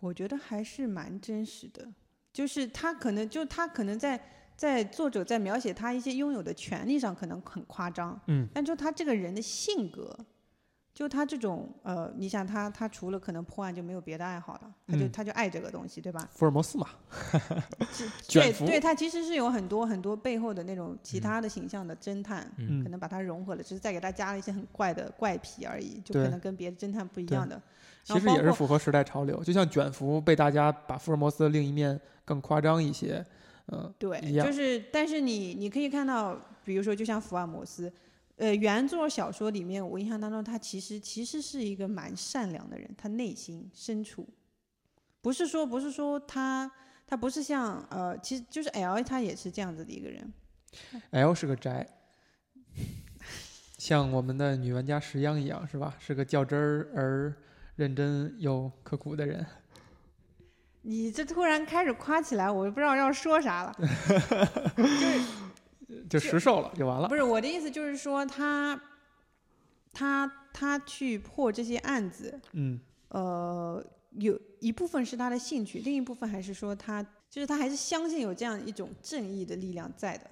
[0.00, 1.86] 我觉得还是蛮真实的，
[2.32, 4.20] 就是他可能就他可能在
[4.56, 10.18] 在作者在描写他一些拥有的权利上可能很夸张，嗯，但就他这个人的性格，
[10.94, 16.26] 就他这种呃，你想他他除了可能破案就没有别的爱好了，他就、嗯他就爱这个东西，对吧？
[16.32, 16.86] 福尔摩斯嘛，
[18.28, 27.60] 对对，他其实是有很多很多背后的那种其他的形象的侦探，嗯可能把它融合了，只是再给他加了一些很怪的怪癖而已，就可能跟别的侦探不一样的。
[28.02, 29.42] 其实也是符合时代潮流。
[29.42, 33.24] 就像卷福被大家把福尔摩斯的另一面更夸张一些，
[33.72, 37.92] 嗯，对就是，但是你你可以看到，比如说，就像福尔摩斯，
[38.36, 44.24] 呃，原作小说里面，我印象当中，他其实其实是一个蛮善良的人，他内心深处，
[45.20, 46.70] 不是说不是说他
[47.06, 50.32] 他不是像呃，其实就是 L 他也是这样子的一个人
[51.10, 51.84] ，L 是个宅，
[53.78, 55.96] 像我们的女玩家石央一样，是吧？
[55.98, 57.34] 是个较真儿而
[57.74, 59.44] 认真又刻苦的人。
[60.88, 63.74] 你这突然开始夸起来，我就不知道要说啥了。
[64.78, 67.16] 就是就实瘦了就完了不。
[67.16, 68.80] 是我的意思，就是说他
[69.92, 80.30] 他他去破这些案子，嗯呃，有一部分是他的兴趣，另一部分还是说他就是他还是相信有这样一种正义的力量在的。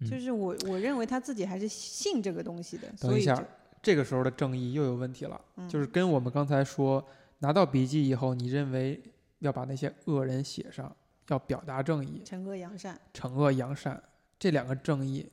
[0.00, 3.42] 嗯就是我我认为他自己还是信这个东西的，等一下
[3.82, 7.02] 这个时候的正义又有问题了，嗯就是跟我们刚才说
[7.40, 9.02] 拿到笔记以后，你认为
[9.40, 10.94] 要把那些恶人写上，
[11.28, 13.00] 要表达正义，惩恶扬善。
[13.12, 14.02] 惩恶扬善，
[14.38, 15.30] 这两个正义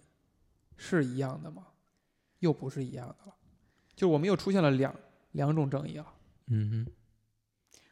[0.78, 1.68] 是一样的吗？
[2.40, 3.34] 又不是一样的了，
[3.96, 4.94] 就我们又出现了两
[5.32, 6.14] 两种正义了。
[6.48, 6.92] 嗯哼，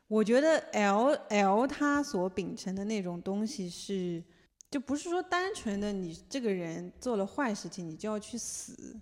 [0.09, 4.21] 我觉得 L L 他所秉承的那种东西是，
[4.69, 8.99] 就不是说单纯的你这个人做了坏事情你就要去死，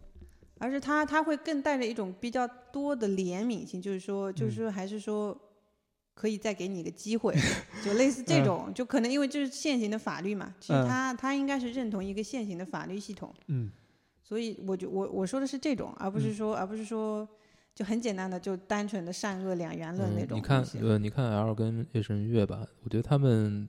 [0.60, 5.36] 而是他他会更带着一种比较多的怜悯心，就是说就是说还是说
[6.20, 7.34] 可以再给你一个机会，
[7.82, 10.86] 就类似这种，就可能因为这是现行的法律嘛，其实嗯。
[10.86, 13.72] 他他应该是认同一个现行的法律系统，嗯。
[14.22, 17.28] 所以我就我我说的是这种，而不是说、而不是说
[17.74, 23.68] 就很简单的就单纯的善恶两元论那嗯，种你看呃，你看 L 跟夜神月吧，我觉得他们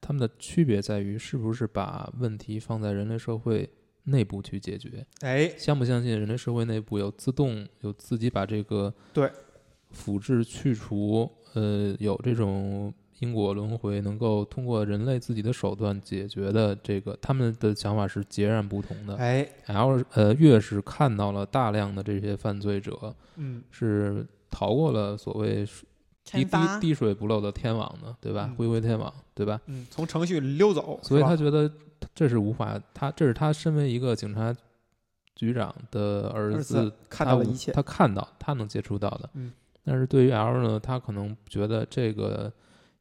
[0.00, 3.68] 他们的区别在于是不是把问题放在人类社会
[4.04, 9.30] 内部去解决，哎，相不相信人类社会内部有自动有自己把这个对
[9.94, 19.14] 腐制去除，呃，有这种因果轮回，能够通过人类自己的手段解决的这个，他们的想法是截然不同的。
[19.16, 25.64] 哎，L 呃，越是看到了大量的这些犯罪者嗯是逃过了所谓
[26.24, 28.46] 滴滴滴水不漏的天网的，对吧？
[28.50, 29.60] 嗯恢恢天网，对吧？
[29.66, 31.70] 嗯，从程序溜走，所以他觉得
[32.14, 34.54] 这是无法，他这是他身为一个警察
[35.36, 39.30] 局长的儿儿子子，看到了一切他看到，他能接触到的。
[39.34, 39.52] 嗯。
[39.84, 42.52] 但是对于 L 呢，他可能觉得这个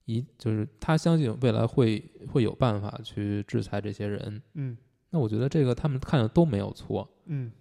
[0.05, 4.41] 一就是他相信未来会会有办法去制裁这些人。
[4.55, 4.77] 嗯
[5.09, 7.51] 那我觉得这个他们看的都没有错，嗯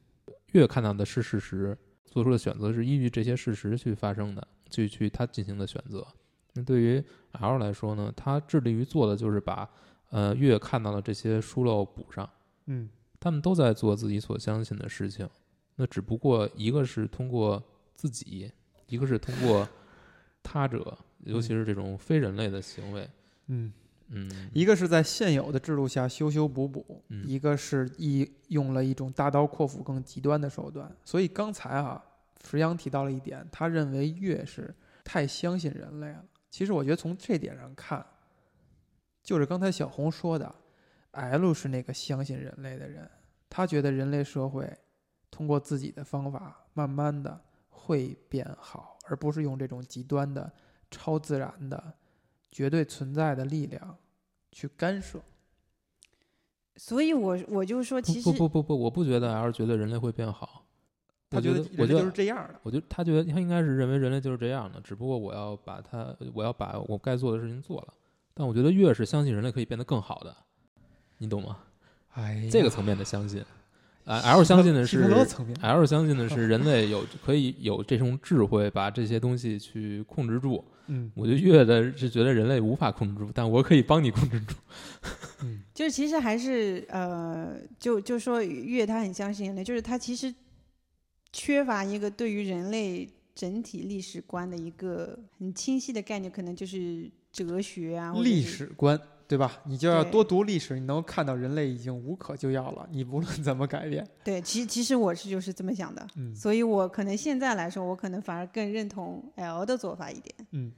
[0.53, 6.07] 越看到的是事实，做出的选择是依据这些事实去发生的，去去他进行的选择。
[6.55, 9.69] 那对于 L 来说呢，他致力于做的就是把
[10.11, 12.29] 呃越看到的这些疏漏补上。
[12.67, 12.89] 嗯
[13.21, 15.29] 他们都在做自己所相信的事情，
[15.77, 17.63] 那只不过一个是通过
[17.95, 18.51] 自己，
[18.87, 19.69] 一个是通过
[20.43, 23.09] 他者，尤其是这种非人类的行为。
[23.47, 23.73] 嗯，
[24.09, 30.91] 嗯，一个是在现有的制度下修修补补，嗯一个是一用了一种大刀阔斧更极端的手段。
[31.05, 32.03] 所以刚才啊，
[32.45, 36.25] 石阳提到了一点，他认为越是太相信人类了。
[36.51, 38.05] 其实我觉得从这点上看，
[39.23, 40.55] 就是刚才小红说的
[41.13, 43.11] ，L 是那个相信人类的人，
[43.49, 44.71] 他觉得人类社会
[45.31, 47.41] 通过自己的方法，慢慢的
[47.85, 50.53] 会变好，而不是用这种极端的、
[50.91, 51.95] 超自然的、
[52.51, 53.97] 绝对存在的力量
[54.51, 55.21] 去干涉。
[56.77, 60.65] 所以我我就说，其实不不不不不，我不觉得 L 觉得人类会变好。
[61.29, 62.61] 他觉得，我觉得人类就是，这样的。
[62.63, 67.95] 我觉得他觉得他应该是认为人类就是这样的，只不过我要把他，我要把我该做的事情做了。
[68.35, 70.35] 但我觉得越是相信人类可以变得更好的，
[71.19, 71.59] 你懂吗？
[72.15, 73.45] 哎，这个层面的相信，
[74.05, 75.03] 啊，L 相信的是
[75.61, 80.65] ，L 相信的是人类有可以有这种智慧，把这些东西去控制住。
[80.89, 84.55] 嗯我觉得月的是觉得人类无法控制住，但我可以帮你控制住。
[85.43, 90.35] 嗯就是其实还是呃，就就说月他很相信人类，就是他其实
[91.33, 99.01] 缺乏一个对于人类整体历史观的一个很清晰的概念，可能就是哲学啊，历史观，
[99.33, 99.63] 对吧？
[99.65, 102.87] 你就要多读历史，你能够看到人类已经无可救药了。
[102.91, 110.35] 你无论怎么改变，对，其其实我是就是这么想的，嗯所以我可能现在来说，我可能反而更认同 L 的做法一点。
[110.51, 110.71] 嗯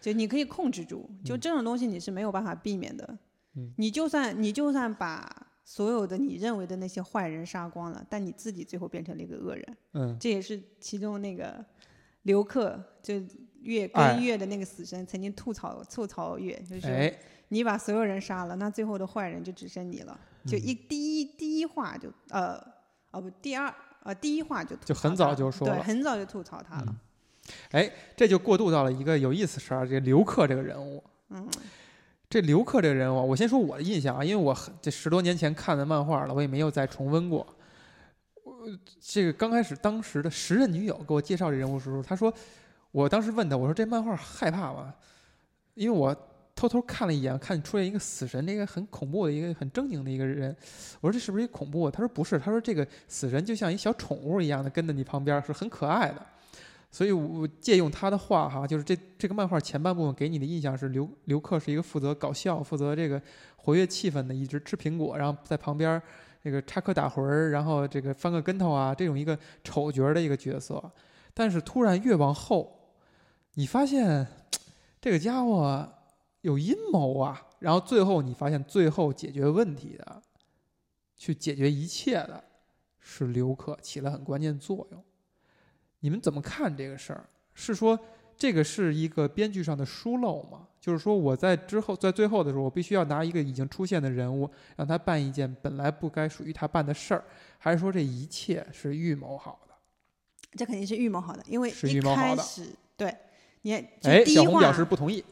[0.00, 3.18] 就你可以控制住，就嗯这种东西你是没有办法避免的。
[3.56, 11.64] 嗯你就算你就算把所有的你认为的那些坏人杀光了，但你自己最后变成了一个恶人，嗯这也是其中那个
[12.22, 13.20] 刘克就
[13.62, 20.18] 月哎跟月的那个死神曾经吐槽吐槽月，就是哎，你把所有人杀了，那最后的坏人就只剩你了。
[20.46, 22.56] 就一第一第一话就呃
[23.10, 26.86] 哦不第二呃第一话就就很早就说了很早就吐槽他了。
[26.88, 26.96] 嗯
[27.70, 31.02] 哎，这就过渡到了一个有意思事儿，这个刘克这个人物。
[31.30, 31.48] 嗯
[32.28, 37.46] 这刘克这个人物，我先说我的印象啊，因为我很这十多年前看的漫画了，我也没有再重温过。
[38.42, 38.68] 我
[39.00, 42.34] 这个刚开始当时的时任女友给我介绍这人物的时候，她说，
[42.90, 44.92] 我当时问她，我说这漫画害怕吗？
[45.74, 46.16] 因为我
[46.56, 50.56] 偷偷看了一眼，看出现一个死神，这个很恐怖的一个很狰狞的一个人。
[51.02, 51.90] 我说这是不是一恐怖？
[51.90, 56.26] 他说不是，他说这个死神就像一小宠物一样的跟在你旁边，是很可爱的。
[56.90, 63.20] 所以我借用他的话哈，就是这这个漫画前半部分给你的印象是刘刘克是一个负责搞笑、负责这个
[63.56, 66.00] 活跃气氛的，一直吃苹果，然后在旁边
[66.42, 70.82] 这个插科打诨儿，然后这个翻个跟头啊，这种一个丑角的一个角色。
[71.34, 72.94] 但是突然越往后，
[73.54, 74.26] 你发现
[74.98, 75.86] 这个家伙
[76.46, 80.22] 有阴谋啊，然后最后你发现最后解决问题的
[81.16, 82.42] 去解决一切的
[83.00, 85.04] 是刘克，起了很关键作用。
[85.98, 87.28] 你们怎么看这个事儿？
[87.52, 87.98] 是说
[88.36, 90.68] 这个是一个编剧上的疏漏吗？
[90.80, 97.24] 就是说我在之后在最后的时候，我必须要拿一个已经出现的人物，让他办一件本来不该属于他办的事儿，
[97.58, 99.74] 还是说这一切是预谋好的？
[100.52, 103.16] 这肯定是预谋好的，因为是一预谋好的开始对，
[103.62, 105.24] 你就哎，第一话小红表示不同意。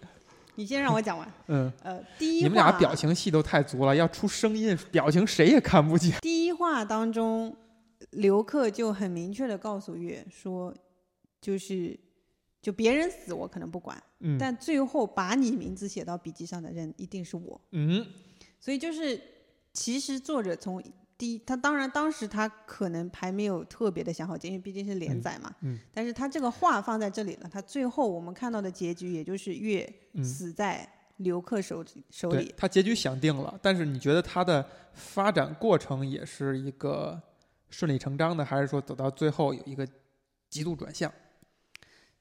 [0.57, 1.32] 你先让我讲完。
[1.48, 6.18] 嗯，呃，第一你们俩表情戏都太足了，要出声音，表情谁也看不见。
[6.22, 7.55] 第一话当中，
[8.11, 10.74] 刘克就很明确的告诉月说，
[11.40, 11.98] 就是
[12.62, 17.61] 就别人死我可能不管，嗯，但最后把你名字写到笔记上的人一定是我。
[17.72, 18.07] 嗯
[18.61, 19.20] 所以就是，
[19.74, 20.82] 其实作者从
[21.16, 25.54] 第一，他当然当时他可能还没有特别的想好结，因为毕竟是连载嘛。
[25.60, 30.88] 嗯但是他这个话放在这里了，他最后我们看到的结局，也就是月嗯，死在
[31.18, 32.54] 刘克手手对里。
[32.56, 37.22] 他结局想定了，但是你觉得他的发展过程也是一个
[37.70, 39.86] 顺理成章的，还是说走到最后有一个
[40.50, 41.12] 极度转向？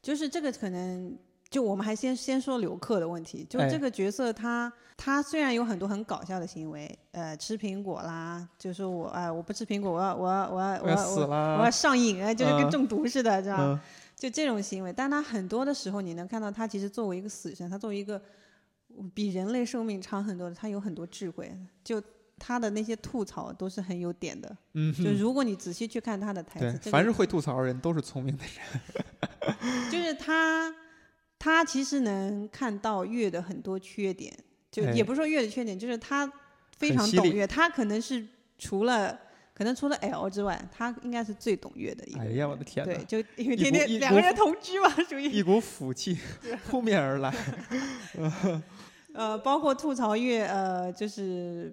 [0.01, 1.17] 就是这个可能，
[1.54, 13.58] 就我们还先先说刘克的问题，就哎这个角色他、他虽然有很多很搞笑的行为，呃，吃苹果啦，就说我哎我不吃苹果，我要我要我要我要要我死了，我要上瘾啊，就是跟嗯中毒似的，知道。
[13.60, 13.80] 嗯
[14.16, 18.22] 就这种行为，但他很多的时候，你能看到他其实作为一个死神，他作为一个
[19.14, 21.51] 比人类寿命长很多的，他有很多智慧。
[21.84, 22.01] 就
[22.39, 24.56] 他的那些吐槽都是很有点的。
[24.76, 29.91] 嗯哼，就如果你仔细去看他的台对词，，这凡是个会吐槽的人都是聪明的人。
[29.91, 30.74] 就是他，
[31.43, 34.33] 他其实能看到月的很多缺点，
[34.71, 36.31] 就哎也不是说月的缺点，就是他
[36.77, 38.25] 非常懂月，他可能是
[38.57, 39.19] 除了。
[39.55, 42.21] 可能除了 L 之外，他应该是最懂月的一个。
[42.21, 46.17] 哎呀，我的天对，就因为天天两个人同居嘛，属于一股 腐气
[46.67, 47.31] 扑面而来。
[49.13, 51.71] 呃，包括吐槽月，呃，就是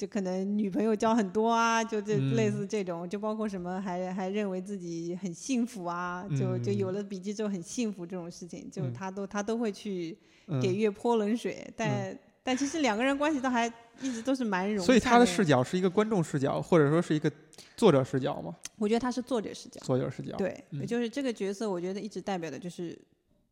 [0.00, 2.52] 就可能女朋友交很多啊，就这类嗯。
[2.52, 6.94] 似这种，就包括什么还还认为自己很幸福啊，就就有嗯。
[6.94, 8.92] 了笔记之后很幸福这种事情，就嗯。
[8.94, 10.58] 他都他都会去嗯。
[10.62, 13.66] 给月泼冷水，但但其实两个人关系都还
[14.00, 17.30] 一直都是蛮融洽所以他的视角，角是一个观众视角，或者说是一个
[17.76, 18.56] 作者视角吗？
[18.78, 20.34] 我觉得他是作者视角，作者视角。
[20.38, 20.86] 对，嗯。
[20.86, 22.98] 就是这个角色，我觉得一直代表的就是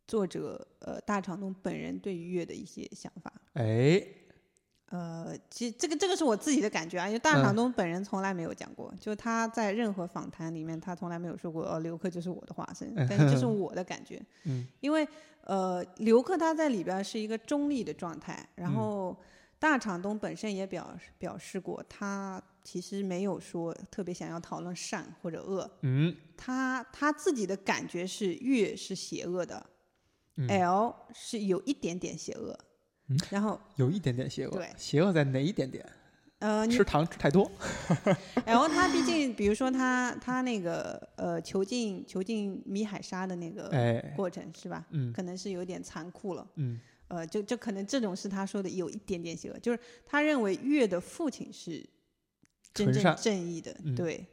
[0.06, 3.30] 作者呃大长东本人对于月的一些想法。
[3.52, 4.02] 哎，
[4.90, 7.42] 呃，其实这个这个是我自己的感觉啊，因为大嗯。
[7.42, 14.66] 长东本人从来没有讲过，就他在任何访谈里面，他从来没有说过，哦，刘克就是我的化身， 但是这是我的感觉，嗯。
[14.80, 15.06] 因为
[15.42, 18.74] 呃，刘克他在里边是一个中立的状态，然嗯。
[18.74, 19.16] 后
[19.58, 26.14] 大厂东本身也表示表示过，他其实没有说特别想要讨论善或者恶，嗯。
[26.36, 29.66] 他他自己的感觉是月是邪恶的、
[30.36, 32.56] 嗯，l 是有一点点邪恶，
[33.08, 34.50] 嗯然后有一点点邪恶。
[34.50, 35.84] 对邪恶在哪一点点？
[36.40, 37.50] 呃，吃糖吃太多。
[38.46, 44.86] 然后他毕竟，比如说他他那个呃囚禁囚禁米海沙的那个哎，过程是吧？
[44.90, 46.46] 嗯可能是有点残酷了。
[46.54, 46.78] 嗯
[47.08, 51.84] 呃，就就可能这种是他说的有一点点邪恶，就是他认为月的父亲是
[52.72, 54.24] 真正正义的，嗯对。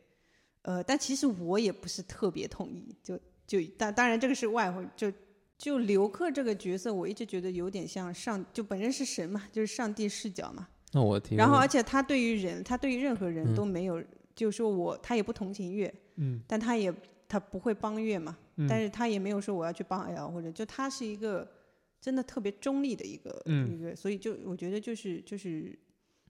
[0.61, 3.17] 呃，但其实我也不是特别同意，就
[3.47, 5.11] 就当当然这个是外回，就
[5.57, 10.67] 就刘克这个角色，我一直觉得有点像上，就本身是神嘛，就是上帝视角嘛。
[10.91, 13.55] 那我听然后，而且他对于人，他对于任何人嗯。
[13.55, 14.01] 都没有，
[14.35, 16.41] 就是说我他也不同情月，嗯。
[16.47, 16.93] 但他也
[17.27, 21.49] 他不会帮月嘛，嗯，但是他也没有说我要去帮 L 或者就他是一个
[21.99, 23.73] 真的特别中立的一个、嗯。
[23.73, 25.77] 一个，所以就我觉得就是就是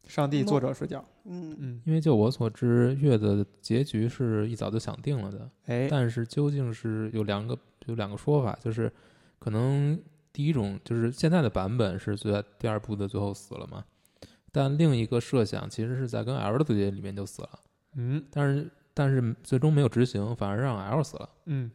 [0.07, 1.03] 上帝作者视角。
[1.26, 7.57] 嗯嗯，因为就我所知，月的结局是一早就想定了的，哎，但是究竟是有两个
[7.88, 8.91] 有两个说法，就是
[9.39, 9.99] 可能
[10.33, 13.83] 第一种就是现在的版本是最在第二部的最后死了嘛，
[14.51, 17.59] 但另一个设想其实是在跟 L 的对决里面就死了，
[17.95, 21.71] 嗯但是但是最终没有执行，反而让 L 死了，嗯。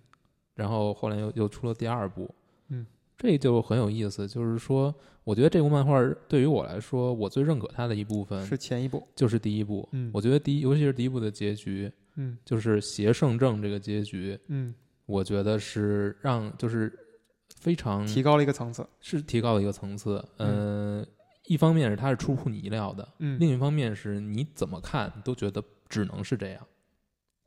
[0.54, 2.28] 然后后来又又出了第二部，
[2.68, 2.84] 嗯，
[3.16, 4.94] 这就很有意思，就是说，
[5.24, 5.98] 我觉得这部漫画
[6.28, 9.02] 对于我来说，我最认可它的一部分是前一部。
[9.16, 10.11] 就是第一部，嗯。
[10.12, 12.36] 我觉得第一，尤其是第一部的结局，嗯。
[12.44, 14.74] 就是邪圣正这个结局，嗯，
[15.06, 16.92] 我觉得是让就是
[17.61, 18.84] 非常提高了一个层次。
[19.00, 20.24] 是提高了一个层次。
[20.38, 21.06] 嗯、
[21.44, 23.38] 一方面是它是出乎你意料的，嗯。
[23.38, 26.66] 另一方面是你怎么看都觉得只能是这样，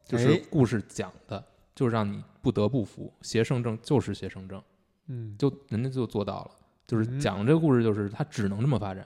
[0.05, 1.43] 就是哎故事讲的，
[1.75, 4.61] 就让你不得不服，邪圣正就是邪圣正，
[5.07, 6.51] 嗯，就人家就做到了，
[6.85, 7.19] 就是嗯。
[7.19, 9.05] 讲这个故事，就是它只能这么发展，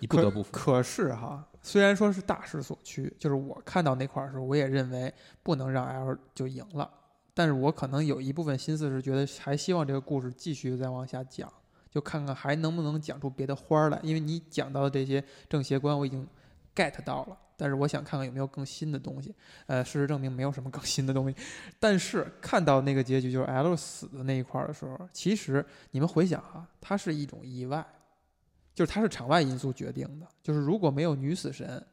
[0.00, 0.50] 你不得不服。
[0.52, 5.12] 可是哈，虽然说是大势所趋，就是我看到那块儿的时候，我也认为
[5.42, 6.90] 不能让 L 就赢了，
[7.34, 11.50] 但是我可能有一部分心思是觉得还希望这个故事继续再往下讲，
[11.90, 16.26] 就看看还能不能讲出别的花儿来，因为你讲到的这些正邪观我已经
[16.74, 19.34] get 到了，但是我想看看有没有更新的东西。
[19.66, 21.36] 呃，事实证明没有什么更新的东西。
[21.78, 27.86] 但是看到那个结局就是 L 死的那一块儿的时候，其实你们回想啊，它是一种意外，
[28.74, 30.26] 就是它是场外因素决定的。
[30.42, 31.84] 就是如果没有女死神，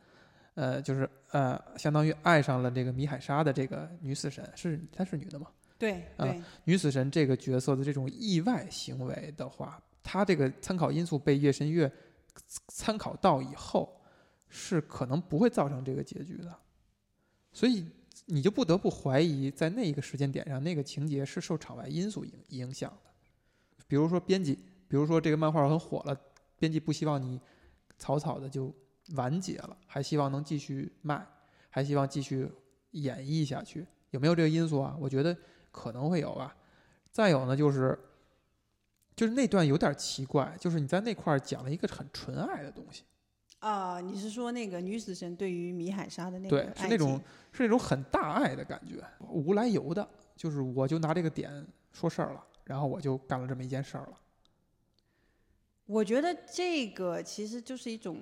[0.60, 5.48] 呃，就是呃，相当于爱上了这个米海莎的这个女死神，是她是女的吗？
[5.78, 11.90] 对啊对，女死神这个角色的这种意外行为的话，她这个参考因素被夜神月
[12.68, 14.02] 参考到以后，
[14.50, 16.54] 是可能不会造成这个结局的，
[17.54, 17.86] 所以
[18.26, 23.10] 你就不得不怀疑，在那一个时间点上，那个情节是受场外因素影影响的，
[23.88, 24.56] 比如说编辑，
[24.90, 26.20] 比如说这个漫画很火了，
[26.58, 27.40] 编辑不希望你
[27.98, 28.76] 草草的就
[29.16, 31.26] 完结了，还希望能继续卖，
[31.70, 32.52] 还希望继续
[32.92, 34.96] 演绎下去，有没有这个因素啊？
[35.00, 35.36] 我觉得
[35.72, 36.56] 可能会有吧。
[37.12, 37.98] 再有呢，就是
[39.16, 43.04] 就是那段有点奇怪，就是你在那块儿讲了一个很纯爱的东西，
[43.60, 47.20] 啊、你是说那个女死神对于米海莎的那个对，是那种
[47.52, 54.14] 是那种很大爱的感觉，无来由的，就是我就拿这个点说事儿了，然后我就干了这么一件事儿了。
[55.86, 58.22] 我觉得这个其实就是一种，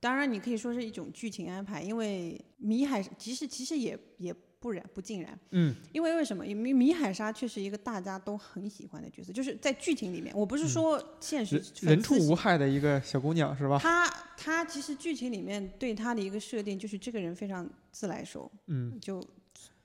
[0.00, 6.46] 当然你可以说是一种剧情安排，因为米海其实其实也也不然不尽然，嗯，因为为什么？
[6.46, 13.78] 因为米米海沙却是一个大家都很喜欢的角色，就是在剧情里面，我不是说现实人畜无害的一个小姑娘是吧？
[13.78, 19.22] 她她其实剧情里面对她的一个设定就是这个人非常自来熟，嗯就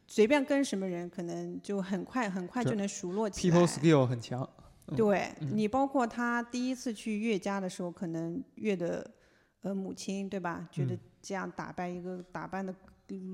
[0.07, 3.57] 随便跟什么人，可能就很快很快就就能熟络起来。
[3.57, 4.41] ，people skill 很强。
[4.87, 9.09] 嗯对嗯你，包括她第一次去岳家的时候，可能岳的
[9.61, 12.73] 呃母亲对吧，觉得嗯这样打扮一个打扮的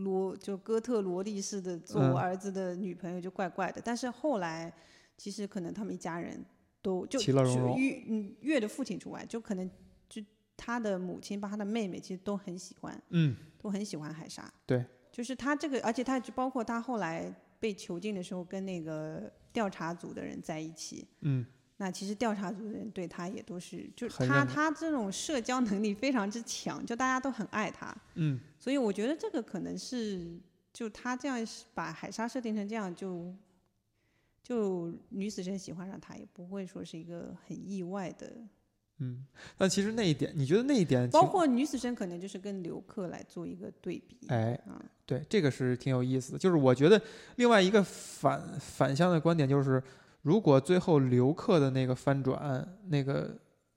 [0.03, 3.81] 萝就哥特萝莉似的做嗯我儿子的女朋友就怪怪的。
[3.83, 4.73] 但是后来，
[5.17, 6.43] 其实可能他们一家人
[6.81, 9.69] 都就就其乐融融岳嗯月的父亲除外，就可能
[10.09, 10.21] 就
[10.55, 14.51] 他的母亲把他的妹妹其实都很喜欢，嗯，都很喜欢海莎。
[14.65, 21.07] 对，就是他这个，而且他就包括他后来被囚禁的时候，跟那个调查组的人在一起。
[21.21, 21.45] 嗯，
[21.79, 27.95] 那其实调查组的人对他也都是，就是他他这种社交能力非常之强，就大家都很爱他。
[28.15, 30.27] 嗯，所以我觉得这个可能是，
[30.73, 31.37] 就他这样
[31.75, 33.31] 把海莎设定成这样，就
[34.41, 38.33] 就女死神喜欢上他，也不会说是一个很意外的。
[38.99, 39.23] 嗯，
[39.55, 44.17] 但其实那一点，你觉得那一点包括女死神可能就是跟刘克来做一个对比。
[44.29, 46.39] 哎，啊，对，这个是挺有意思的。
[46.39, 46.99] 就是我觉得
[47.35, 49.83] 另外一个反反向的观点就是，
[50.27, 53.33] 如果最后刘克的那个翻转，那个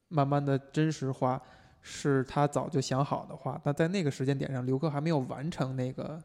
[0.09, 1.41] 慢慢的真实化，
[1.81, 6.21] 是他早就想好的话，那在那个时间点上，刘克还没有完成那个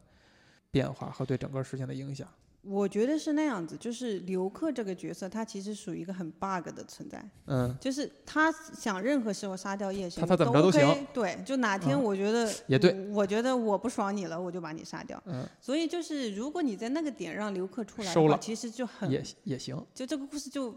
[0.68, 2.26] 变化和对整个事情的影响。
[2.68, 7.24] 我觉得是那样子，就是刘克这个角色，他其实属于一个很 bug 的存在。
[7.46, 15.22] 嗯，就是他想任何时候杀掉叶神，他他怎么着都 OK，行对，就哪天嗯我觉得、也对我，我觉得我不爽你了，我就把你杀掉。
[15.26, 20.74] 嗯，所以就是如果你在那个点让刘克出来的话，其实就很也也行，就这个故事就，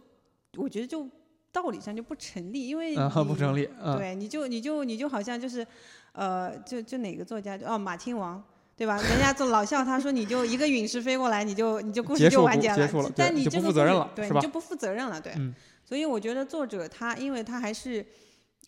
[0.57, 1.07] 我觉得就
[1.51, 5.65] 道理上就不成立，因为啊，不成立，啊，对，你就你就你就好像就是，
[6.11, 8.43] 呃，就就哪个作家哦，马亲王。
[8.79, 8.95] 对吧？
[9.01, 12.75] 人家做老笑，他说你就一个陨石飞过来，你就你就故事就完结了。
[12.77, 15.33] 结束了但你这个不负责任了是吧对你就不负责任了，对。
[15.35, 15.53] 嗯
[15.83, 18.05] 所以我觉得作者他，因为他还是，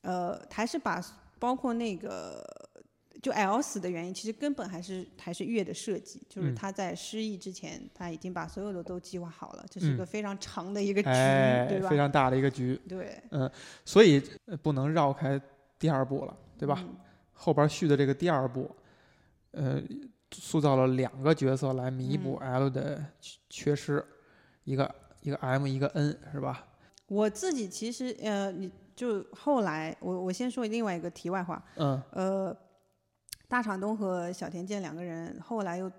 [0.01, 0.99] 呃，还是把
[1.37, 2.43] 包括那个
[3.21, 11.89] 就 L 死的原因，其实根本还是还是月的设计，就是嗯他在失忆之前，他已经把所有的都计划好了，这是一嗯个非常长的一个局，哎对，吧？
[11.89, 13.49] 非常大的一个局，对，嗯
[13.85, 15.39] 所以呃不能绕开
[15.77, 16.75] 第二步了，对吧？
[16.79, 16.95] 嗯
[17.33, 18.69] 后边续的这个第二部，
[19.51, 19.81] 呃，
[20.31, 22.53] 塑造了两个角色来弥补嗯。
[22.53, 24.05] L 的缺缺失，
[24.63, 26.65] 一个一个 M 一个 N 是吧？
[27.07, 32.01] 我自己其实呃，你就后来我我先说另外一个题外话，嗯。
[32.11, 32.57] 呃，
[33.47, 35.91] 大场东和小田健两个人后来又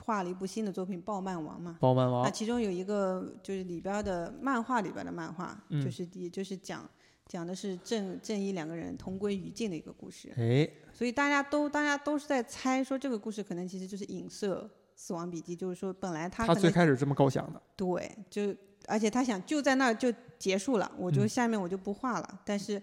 [0.00, 1.76] 画了一部新的作品《暴漫王》嘛。
[1.78, 5.84] 包漫王，那其中有一个就是里边的漫画里边的漫画，嗯。
[5.84, 6.88] 就是也就是讲
[7.32, 18.54] 讲的是正正一两个人同归于尽的一个故事，哎，所以大家都大家都是在猜说这个故事可能其实就是影射《死亡笔记》，就是说本来他他最开始这么构想的，对，就
[18.86, 22.40] 而且他想就在那儿就结束了，我就嗯下面我就不画了。
[22.44, 22.82] 但是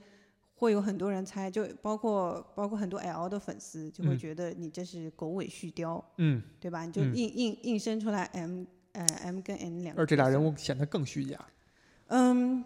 [0.56, 6.86] 会有很多人猜，就包括包括很多 L 的粉丝就会嗯觉得你这是狗尾续貂，嗯，对吧？
[6.86, 11.38] 你就嗯硬硬硬生出来 M 呃 M 跟 N 两个而这俩人物显得更虚假，
[12.08, 12.66] 嗯。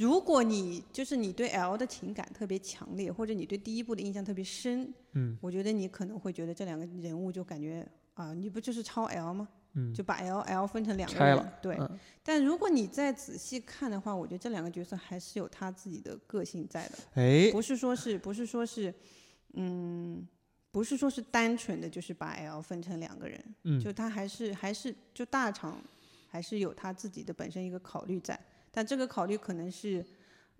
[0.00, 5.36] 如果你就是你对 L 的情感特别强烈，或者你对第一部的印象特别深，嗯。
[5.42, 9.46] 我觉得你可能会觉得这两个人物就感觉啊，你不就是抄 L 吗？
[9.74, 11.52] 嗯，就把 L L 分成两个拆人，了。
[11.60, 11.76] 对。
[11.78, 11.98] 嗯。
[12.22, 18.94] 但如果你再仔细看的话，我觉得这两个角色还是有他自己的个性在的，哎，不是说是不是说是，
[19.52, 20.26] 嗯，
[20.70, 23.78] 不是说是单纯的就是把 L 分成两个人，嗯。
[23.78, 25.78] 就他还是还是就大厂
[26.26, 28.40] 还是有他自己的本身一个考虑在，
[28.70, 30.04] 但这个考虑可能是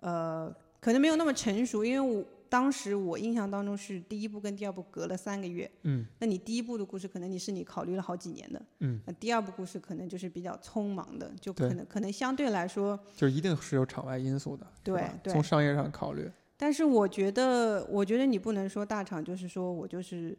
[0.01, 6.05] 呃可能没有那么成熟，因为我当时我印象当中是第一部跟第二部隔了三个月，嗯。
[6.19, 20.37] 那你第一部的故事可能你是你考虑了好几年的，嗯，那第二部故事可能就是比较匆忙的，就可能可能相对来说，就是一定是有场外因素的，对吧对从商业上考虑，但是我觉得，我觉得你不能说大厂就是说我就是，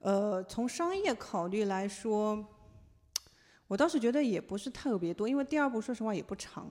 [0.00, 2.44] 呃，从商业考虑来说，
[3.66, 6.70] 我倒是觉得也不是特别多，因为第二部说实话也不长，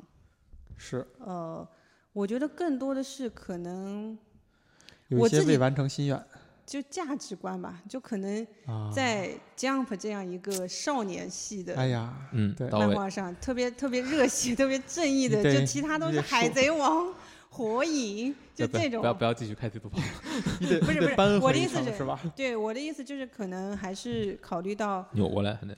[0.77, 1.67] 是呃，
[2.13, 4.17] 我觉得更多的是可能
[5.09, 6.23] 有我自些未完成心愿
[6.65, 8.89] 就价值观吧，就可能啊。
[8.91, 12.55] 在 Jump 这样一个少年系的哎呀，嗯。
[12.71, 17.13] 漫画上，特别特别热血、特别正义的，就其他都是海贼王、
[17.51, 19.99] 火影，就这种不要不要继续开地图炮。
[20.59, 22.19] 你得不是不是我的意思是是吧？
[22.35, 25.77] 对我的意思就是，可能还是考虑到扭过来还得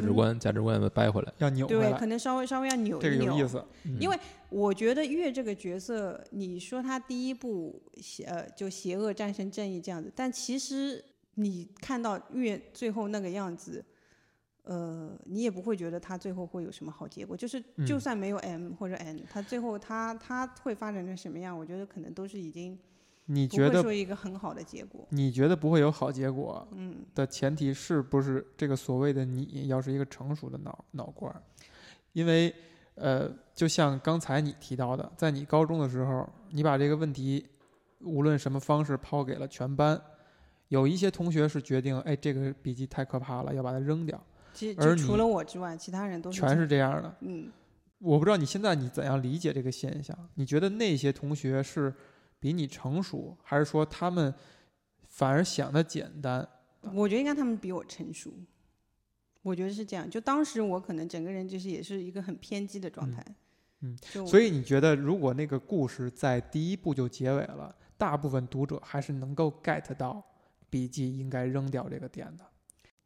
[0.00, 1.32] 价值观，价值观要掰回来。
[1.38, 3.36] 要扭回对，可，能稍微稍微要扭这个一扭。
[3.36, 3.64] 有意思。
[3.84, 4.18] 嗯因为
[4.48, 13.84] 我觉得月这个角色，你说他第一部邪呃就邪恶战胜正义这样子，但其实你看到月最后那个样子，
[14.62, 17.36] 呃，你也不会觉得他最后会有什么好结果。
[17.36, 22.80] 就是就嗯算没有 M 或者 N，他最后他他会发展成什么样，我觉得可能都是已经不
[23.26, 25.06] 你觉得说一个很好的结果。
[25.10, 31.42] 你觉得不会有好结果嗯，的前提是不是这个所谓的你要是一个成熟的脑脑瓜儿？
[32.12, 32.54] 因为
[32.94, 37.46] 呃，就像刚才你提到的，在你高中的时候，你把这个问题
[38.00, 40.00] 无论什么方式抛给了全班，
[40.68, 44.18] 有一些同学是决定，哎，这个笔记太可怕了，要把它扔掉，
[44.54, 47.14] 其实而除了我之外，其他人都是全是这样的。
[47.20, 47.50] 嗯。
[47.98, 50.16] 我不知道你现在你怎样理解这个现象？
[50.34, 51.92] 你觉得那些同学是
[52.38, 54.32] 比你成熟，还是说他们
[55.08, 56.48] 反而想的简单？
[56.94, 58.32] 我觉得应该他们比我成熟，
[59.42, 60.08] 我觉得是这样。
[60.08, 63.24] 就当时我可能整个人就是也是一个很偏激的状态，
[63.80, 70.22] 嗯就所以你觉得，如果那个故事在第一部就结尾了，大部分读者还是能够 get 到
[70.70, 72.44] 笔记应该扔掉这个点的？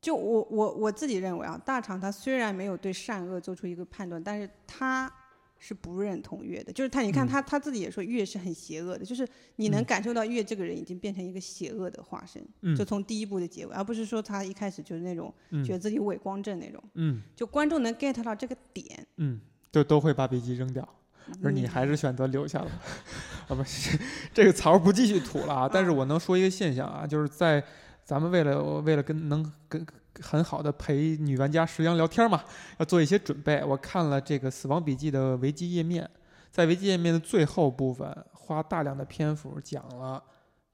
[0.01, 5.13] 就我我我自己认为啊，大厂他虽然没有对善恶做出一个判断，但是他
[5.63, 7.29] 是不认同月的，就是他你看嗯。
[7.29, 12.75] 他、他自己也说月是很邪恶的，就是你能嗯感受到月这个人已经变成一个邪恶的化身，嗯。
[12.75, 15.63] 就从第一部的结尾，而不是说他一开始就是那种嗯。
[15.63, 17.21] 觉得自己伪光正那种，嗯。
[17.37, 19.39] 就观众能 get 到这个点，嗯，
[19.71, 20.89] 就都会把笔记扔掉，
[21.45, 21.69] 而你嗯。
[21.69, 22.71] 还是选择留下了。
[23.49, 23.99] 啊，不是
[24.33, 25.71] 这个槽不继续吐了啊！
[25.71, 27.63] 但是我能说一个现象啊，就是在
[28.03, 29.85] 咱们为了为了跟能跟
[30.21, 32.45] 很好的陪女玩家石阳聊天嘛，
[32.79, 33.65] 要做一些准备。
[33.65, 36.09] 我看了这个《死亡笔记》的维基页面，
[36.51, 40.23] 在维基页面的最后部分，花大量的篇幅讲了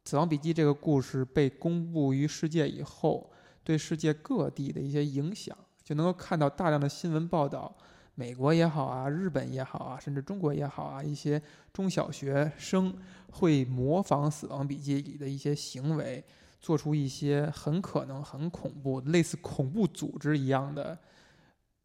[0.11, 3.31] 《死亡笔记》这个故事被公布于世界以后，
[3.65, 7.77] 对世界各地的一些影响，就能够看到大量的新闻报道。
[8.19, 12.97] 美国也好啊，日本也好啊，甚至中国也好啊，一些中小学生
[13.31, 16.25] 会模仿《死亡笔记》里的一些行为，
[16.67, 20.99] 做出一些很可能很恐怖、类似恐怖组织一样的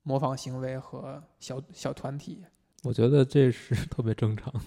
[0.01, 2.43] 模仿行为和小小团体。
[2.81, 4.61] 我觉得这是特别正常的。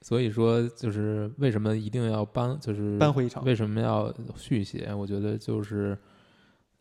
[0.00, 4.92] 所以说，就是为什么一定要搬，就是搬回一场为什么要续写？
[4.92, 5.96] 我觉得就是，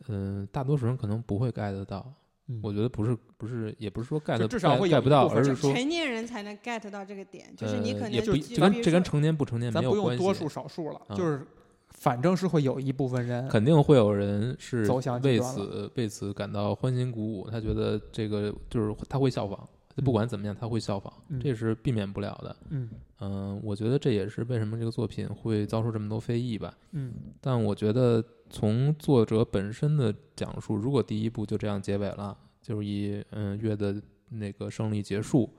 [0.07, 2.11] 嗯、大多数人可能不会 get 到。
[2.47, 10.23] 嗯我觉得不是不是，也不是说 get 至少会 get 不到，而是说，成年人才能 get 到这个点，就是你可能呃也不就这跟这跟成年不成年咱不用没有关系。
[10.23, 11.45] 多数少数了，啊就是
[11.89, 19.67] 反正是会有一部分人肯定会有人是走向为此为此感到欢欣鼓舞，他觉得这个就是他会效仿，
[20.03, 21.39] 不管怎么样他会效仿，嗯。
[21.39, 22.55] 这是避免不了的。
[22.69, 22.89] 嗯。
[23.21, 26.73] 嗯，我觉得这也是为什么这个作品会遭受这么多非议吧。
[26.91, 27.13] 嗯。
[27.41, 35.49] 但我觉得从作者本身的讲述，如果第一部就这样结尾了，就是以嗯月的那个胜利结束，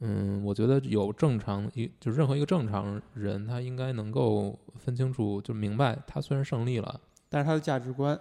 [0.00, 7.00] 嗯，我觉得有正常一就任何一个正常人，他应该能够分清楚，就明白他虽然胜利了。
[7.28, 8.18] 但是他的价值观，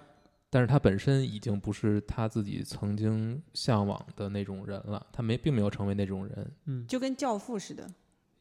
[0.50, 7.88] 但是他本身已经不是他自己曾经向往的那种人了，他没并没有成为那种人，嗯，就跟教父似的，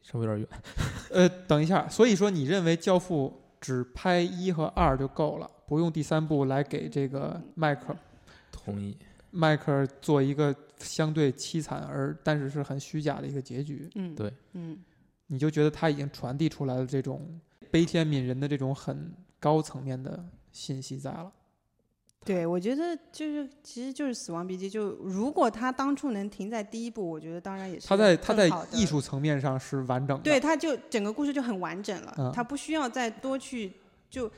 [0.01, 0.49] 稍微有点远。
[1.11, 7.95] 呃，等一下，所以说你认为《教父》只拍一和二就够了，不用第三部来给这个迈克
[8.51, 8.97] 同意，
[9.37, 14.77] 迈克尔做一个相对凄惨而但是是很虚假的一个结局，嗯，对，嗯，
[15.27, 21.31] 你就觉得他已经传递出来了这种悲天悯人的这种很高层面的信息在了。
[22.25, 32.31] 对，我觉得就是其实就是《死亡笔记》，就如果他当初能停在第一部，我觉得当然也是他在他在艺术层面上是完整的，对，他就整个故事就很完整了，嗯。
[32.33, 33.71] 他不需要再多去
[34.09, 34.29] 就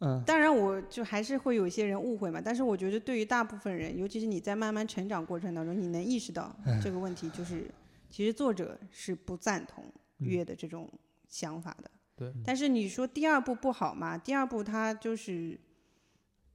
[0.00, 2.40] 嗯当然，我就还是会有一些人误会嘛。
[2.44, 7.70] 但是我觉得，对于大部分人，尤其是你在慢慢成长过程当中，你能意识到哎这个问题，就是
[8.08, 9.84] 其实作者是不赞同
[10.18, 10.88] 嗯月的这种
[11.26, 11.90] 想法的。
[12.16, 14.16] 对，但是你说第二部不好嘛？
[14.16, 15.58] 第二部它就是，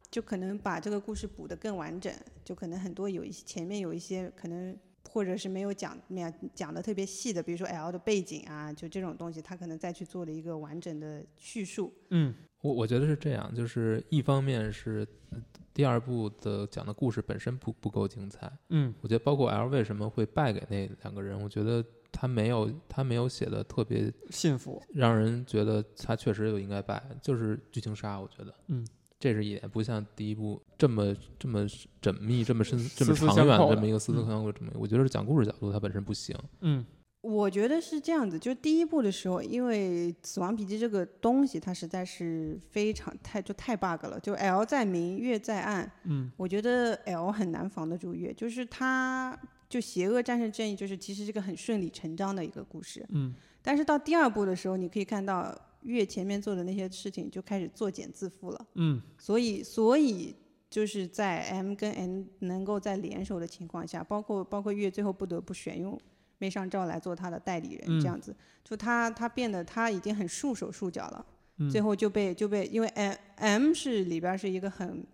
[0.10, 2.14] 就可能把这个故事补得更完整，
[2.44, 4.78] 就可能很多有一些前面有一些可能。
[5.10, 11.94] 或者是没有讲没有讲的特别细的，比如说 L 的背景啊，就这种东西，他可能再去做了一个完整的叙述。
[12.10, 12.34] 嗯
[12.64, 15.38] 我我觉得是这样，就是一方面是呃
[15.74, 18.93] 第二部的讲的故事本身不不够精彩，嗯。
[19.01, 28.88] 我觉得包括 L 为什么会败给那两个人，我觉得他没有他没有写的特别信服，让人觉得他确实有应该败，就是剧情杀，我觉得，嗯，
[29.20, 31.68] 这是一点，不像第一部这么这么
[32.01, 36.86] 缜密、这么深、这么长远这么一个丝丝嗯相扣这么我觉得是讲故事角度它本身不行，嗯
[37.24, 44.19] 我觉得是这样子，就第一部的时候，因为《死亡笔记》这个东西，它实在是非常太就太 bug 了。
[44.19, 53.05] 就 L 在明，月在暗，嗯我觉得 L 很难防得住月，就是他就邪恶战胜正义，就是其实是个很顺理成章的一个故事。
[53.11, 58.67] 嗯但是到第二部的时候，你可以看到月前面做的那些事情就开始作茧自缚了。
[58.76, 60.36] 嗯所以，所以
[60.69, 65.97] 就是在 M 跟 N 能够在联手的情况下，包括包括月最后不得不选用
[66.44, 68.02] 梅上照来做他的代理人，嗯。
[68.02, 71.26] 这样子，就他他变得他已经很束手束脚了，
[71.60, 75.06] 嗯，最后就被就被因为 M M 是里边是一个很。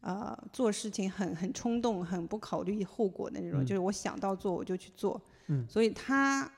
[0.00, 5.66] 呃，做事情很很冲动，很不考虑后果的那种，嗯就是我想到做我就去做，嗯。
[5.68, 6.48] 所以他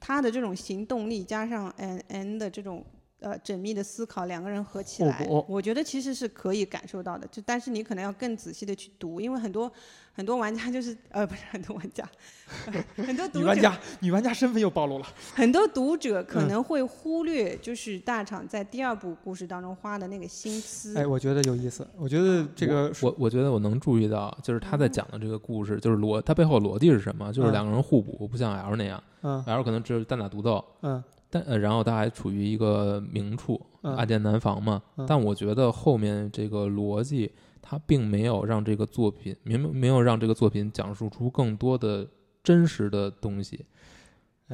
[0.00, 2.82] 他的这种行动力加上 N N 的这种
[3.20, 7.26] 呃缜密的思考，两个人合起来我觉得其实是可以感受到的。
[7.30, 9.70] 就但是你可能要更仔细的去读，因为很多
[10.12, 12.08] 很多玩家就是呃不是很多玩家，
[12.96, 20.96] 很多读者女玩家女玩家身份又暴露了，很多读者可嗯能会忽略，就是大厂在第二部故事当中花的那个心思。
[20.96, 27.32] 哎，我觉得有意思，我觉得这个我我觉得我能注意到，就是他在讲的这个故事，就是逻他背后逻辑是什么？
[27.32, 34.82] 就是嗯两个人互补，不像 L 那样嗯，L 可能只有单打独斗，嗯但呃，然后他还处于一个明处，嗯暗箭难防嘛。
[34.96, 42.06] 嗯但我觉得后面这个逻辑，他并没有让这个作品，没没有让这个作品讲述出更多的
[42.42, 43.64] 真实的东西，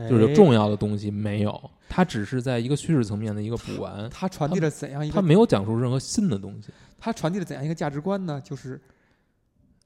[0.08, 1.70] 就是哎重要的东西没有。
[1.88, 6.70] 他只是在一个叙事层面的一个补完，他传递了怎样一个他没有讲述任何新的东西。
[6.98, 8.40] 他传递了怎样一个价值观呢？
[8.42, 8.80] 就是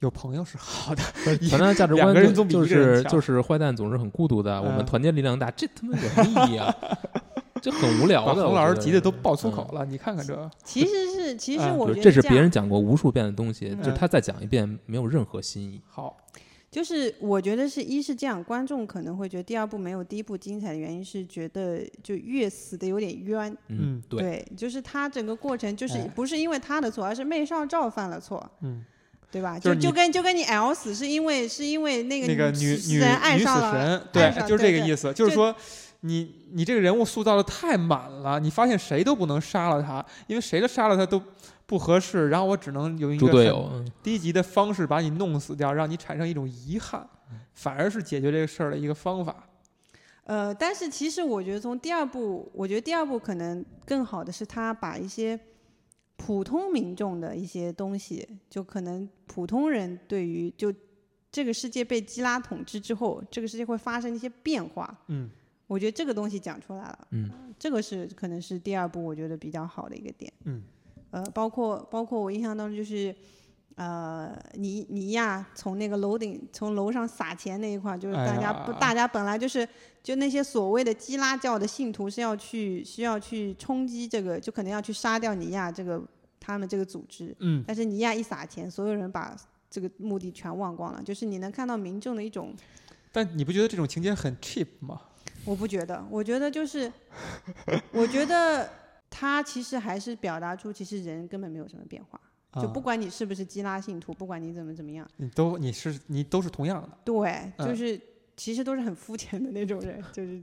[0.00, 1.02] 有朋友是好的，
[1.40, 2.14] 一传达价值观
[2.48, 6.74] 就是就是坏蛋总是很孤独的，我们嗯团结力量大，这他妈有什么意义啊？
[7.60, 8.34] 这很无聊的。
[8.36, 9.84] 把冯老师急得都爆粗嗯口了。
[9.84, 15.80] 你看看这，其实是，其实嗯我觉得这是别人讲过无数遍的东西，就他再讲一遍没有任何新意。
[15.88, 16.16] 好，
[16.70, 28.84] 就是我觉得是一是这样，观众可能会觉得第二部没有第一部精彩的原因是觉得就越死的有点冤，嗯对，就是他整个过程就是哎不是因为他的错，而是媚少照犯了错，嗯，
[29.30, 29.58] 对吧？
[29.58, 35.54] 就就是就跟就跟你 L 死是因为是因为那个那个女女人爱女死上了，神，对，就是这个意思，就是说。
[36.02, 41.20] 你你这个人物塑造的太满了，你发现谁都不能杀了他，因为谁都杀了他都
[41.66, 47.04] 不合适，然后我只能有一个低级的方式把你弄死掉，让你产生一种遗憾，
[47.54, 49.34] 反而是解决这个事儿的一个方法。
[50.22, 55.36] 呃，但是其实我觉得从第二部，我觉得第二部可能更好的是他把一些
[56.18, 60.70] 普通民众的一些东西，就可能普通人对于就
[61.32, 65.30] 这个世界被基拉统治之后，这个世界会发生一些变化，嗯。
[65.68, 70.32] 我觉得这个东西讲出来了，嗯，这个是可能是第二部我觉得比较好的一个点。
[70.44, 70.62] 嗯，
[71.10, 73.14] 呃，包括包括我印象当中就是，
[73.78, 79.66] 呃，尼尼亚从那个楼顶从楼上撒钱那一块，就是哎大家不、呀大家本来就是
[80.02, 86.02] 就那些所谓的基拉教的信徒是要去需要去冲击这个，就可能要去杀掉尼亚这个
[86.40, 89.36] 他们这个组织，嗯，但是尼亚一撒钱，所有人把
[89.70, 92.52] 这个目的全忘光了，就是你能看到民众的一种。
[93.12, 95.00] 但你不觉得这种情节很 cheap 吗？
[95.44, 96.92] 我不觉得，我觉得就是，
[97.92, 98.68] 我觉得
[99.08, 102.20] 他其实还是表达出，其实人根本没有什么变化，
[102.54, 106.88] 就不啊管你是不是基拉信徒，不管你怎么怎么样，你都你是你都是同样的。
[107.04, 108.00] 对，就嗯是
[108.36, 110.40] 其实都是很肤浅的那种人，就是，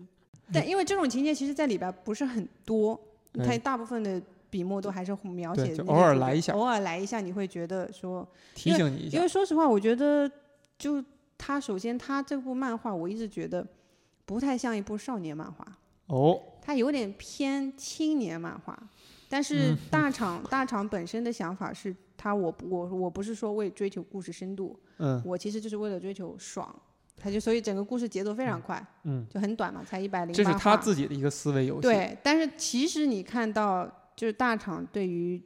[0.53, 2.99] 但因为这种情节其实在里边不是很多，
[3.33, 6.53] 他哎大部分的笔墨都还是描写偶尔来一下。
[6.53, 10.29] 偶尔来一下，你会觉得说，提醒你一下因为，说实话，我觉得
[10.77, 11.03] 就
[11.37, 13.65] 他首先他这部漫画，我一直觉得
[14.25, 15.65] 不太像一部少年漫画。
[16.07, 18.77] 哦，它有点偏青年漫画，
[19.29, 19.77] 但是嗯。
[19.89, 25.21] 大厂、大厂本身的想法是，他我我我不是说为追求故事深度，嗯。
[25.25, 26.73] 我其实就是为了追求爽，
[27.17, 31.81] 他就所以整个故事节奏非常快，嗯，就很短嘛，才一百零八这是他自己的一个思维游戏。
[31.81, 35.41] 对，但是其实你看到就是大厂对于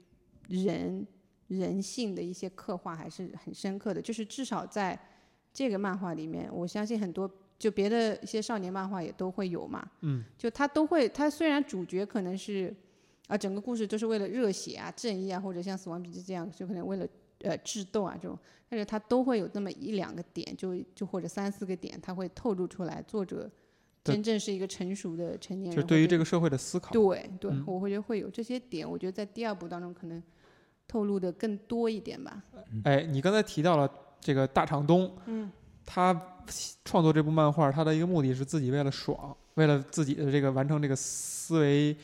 [0.48, 1.06] 人
[1.48, 4.98] 人性的一些刻画还是很深刻的，就是至少在
[5.54, 12.76] 这个漫画里面，我相信很多就别的一些少年漫画也都会有嘛，嗯，就他都会，他虽然主角可能是
[13.30, 17.08] 啊整个故事都是为了热血啊、正义啊，或者像《死亡笔记》这样，就可能为了
[17.42, 23.48] 呃智斗啊这种，但是它都会有那么一两个点，就就或者三四个点，它会透露出来作者
[24.04, 26.92] 真正是一个成熟的成年人，就对于这个社会的思考。
[26.92, 30.22] 对对，嗯我会觉得会有这些点，我觉得在第二部当中可能
[30.88, 32.44] 透露的更多一点吧。
[32.84, 33.88] 哎，你刚才提到了
[34.20, 35.52] 这个大厂东，嗯，
[35.86, 36.20] 他
[36.84, 41.96] 创作这部漫画，他的一个目的是自己为了爽，为了自己的这个完成这个思维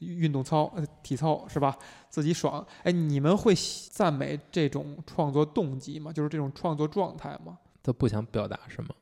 [0.00, 1.76] 运动操、呃体操是吧？
[2.08, 2.66] 自己爽。
[2.82, 3.54] 哎，你们会
[3.90, 6.12] 赞美这种创作动机吗？
[6.12, 7.58] 就是这种创作状态吗？
[7.82, 8.94] 他不想表达什么，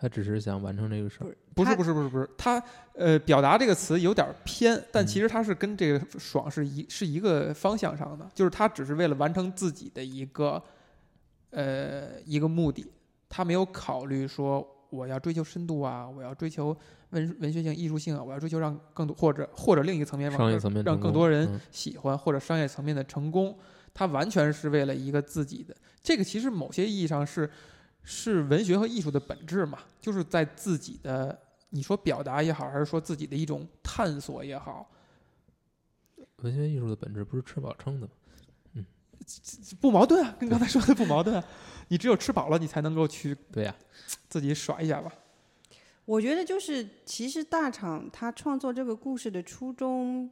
[0.00, 1.36] 他只是想完成这个事儿。
[1.54, 2.62] 不是不是不是不是，他
[2.94, 10.62] 呃表达这个词有点偏，但嗯其实他是跟这个爽是一是一个方向上的，就是他只是为了完成自己的一个
[11.50, 12.86] 呃一个目的，
[13.28, 16.76] 他没有考虑说我要追求深度啊，我要追求
[17.10, 23.56] 文文学性、艺术性啊，我要追求让更多或者或者另一个层面商业层面让更多人嗯喜欢或者商业层面的成功，
[23.94, 25.74] 它完全是为了一个自己的。
[26.02, 27.48] 这个其实某些意义上是
[28.02, 31.38] 是文学和艺术的本质嘛，就是在自己的
[31.70, 34.90] 你说表达也好，还是说自己的一种探索也好，
[36.38, 38.12] 文学艺术的本质不是吃饱撑的吗？
[39.80, 41.44] 不矛盾啊，跟刚才说的不矛盾啊。
[41.88, 43.74] 你只有吃饱了，你才能够去对呀、
[44.28, 45.12] 自己耍一下吧。
[46.04, 50.30] 我觉得就是，其实大厂他创作这个故事的初衷，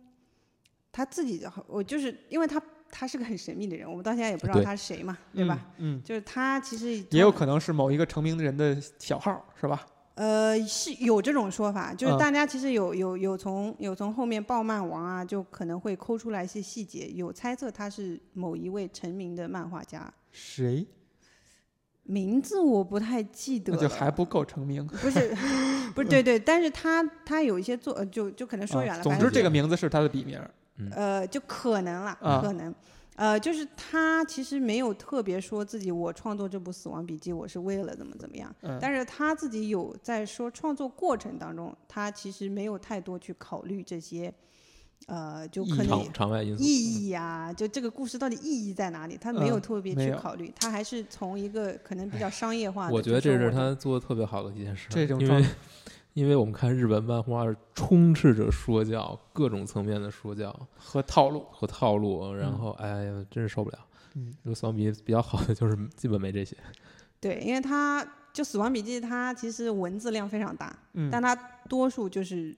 [0.93, 5.67] 他自己的，我就是因为他他是个很神秘的人，我们到现在也不知道他是谁嘛，对吧？
[5.79, 5.99] 嗯？
[5.99, 9.85] 嗯，就是他其实也有可能是某一个成名的人的小号，是吧？
[10.19, 20.85] 呃，是有这种说法，就是嗯大家其实有有有从有从后面爆漫王啊，就可能会抠出来一些细节，有猜测他是某一位成名的漫画家，谁？
[22.03, 24.85] 名字我不太记得就还不够成名。
[24.87, 25.37] 不是
[25.95, 30.41] 不是对对，但是他他有一些作，呃就就可能说远了，啊总之，这个名字是他的笔名。
[30.93, 32.75] 呃，就可能了，啊可能，
[33.19, 44.33] 呃，就是他其实没有特别说自己我创作这部《死亡笔记》，我是为了怎么怎么样，嗯，但是他自己有在说创作过程当中，他其实没有太多去考虑这些，
[45.07, 46.63] 呃，就可能场场外因素。
[46.63, 55.53] 意义啊、就这个故事到底意义在哪里，他没有嗯特别去考虑，他还是从一个可能比较商业化的，我觉得这是他做的特别好的一件事，这种状因为
[56.19, 57.45] 因为我们看日本漫画
[57.77, 61.47] 充斥着说教，各种层面的说教和套路。
[61.53, 63.79] 和套路，然嗯后哎呀，真是受不了。
[64.17, 66.57] 嗯，这个死亡笔记比较好的就是基本没这些。
[67.21, 71.37] 对，因为它就《死亡笔记》，它其实文字量非常大，嗯，但它
[71.69, 72.53] 多数就是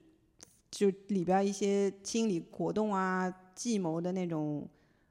[0.70, 4.66] 就里边一些心理活动啊、计谋的那种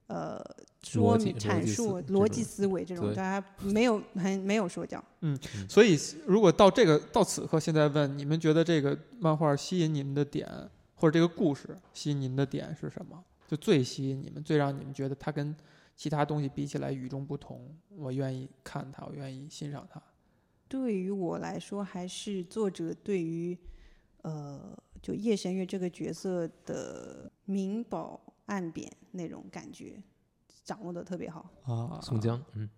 [0.09, 0.43] 呃
[0.81, 5.03] 说明阐述、逻辑思维这种，大家没有很没有说教。
[5.69, 10.47] 所以，如果到这个到此刻，现在问你们觉得这个漫画吸引你们的点，
[10.95, 13.23] 或者这个故事吸引你们的点是什么？
[13.47, 15.55] 就最吸引你们，最让你们觉得它跟
[15.95, 20.01] 其他东西比起来与众不同，我愿意看它，我愿意欣赏它。
[20.67, 23.57] 对于我来说，还是作者对于
[24.21, 30.01] 呃，就叶神月这个角色的明褒暗贬那种感觉
[30.65, 31.49] 掌握的特别好。
[31.63, 32.69] 啊宋江，嗯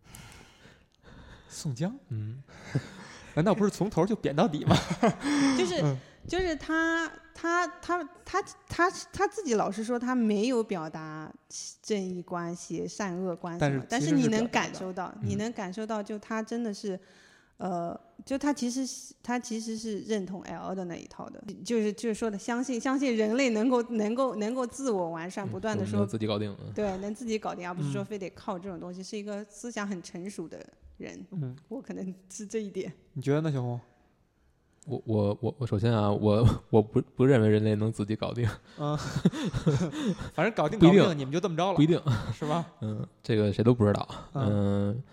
[1.47, 2.43] 宋江，嗯，
[3.35, 4.75] 难道不是从头就贬到底吗？
[5.57, 5.97] 就是嗯
[6.27, 11.33] 就是他他他他他他自己老是说他没有表达
[11.81, 16.99] 正义关系、善恶关系但是你能感受到，你嗯能感受到，就他真的是。
[17.61, 26.51] 呃，就他其实是他其实是认同 L 的那一套的，就是就是说的相信相信人类能够能够能够自我完善，不断的说自己搞定。
[26.59, 30.57] 嗯对，能自己搞定，而不是说嗯非得靠这种东西，是一个思想很成熟的
[30.97, 31.23] 人。
[31.31, 32.91] 嗯，我可能 是这一点。
[33.13, 33.79] 你觉得呢，小红？
[34.87, 38.49] 我我我我首先啊，我我不不认为人类能自己搞定，
[38.79, 38.97] 嗯，
[40.33, 42.01] 反正搞定搞定，你们就这么着了，不一定。
[42.33, 42.65] 是吧？
[42.81, 44.09] 嗯，这个谁都不知道。
[44.33, 45.03] 嗯嗯，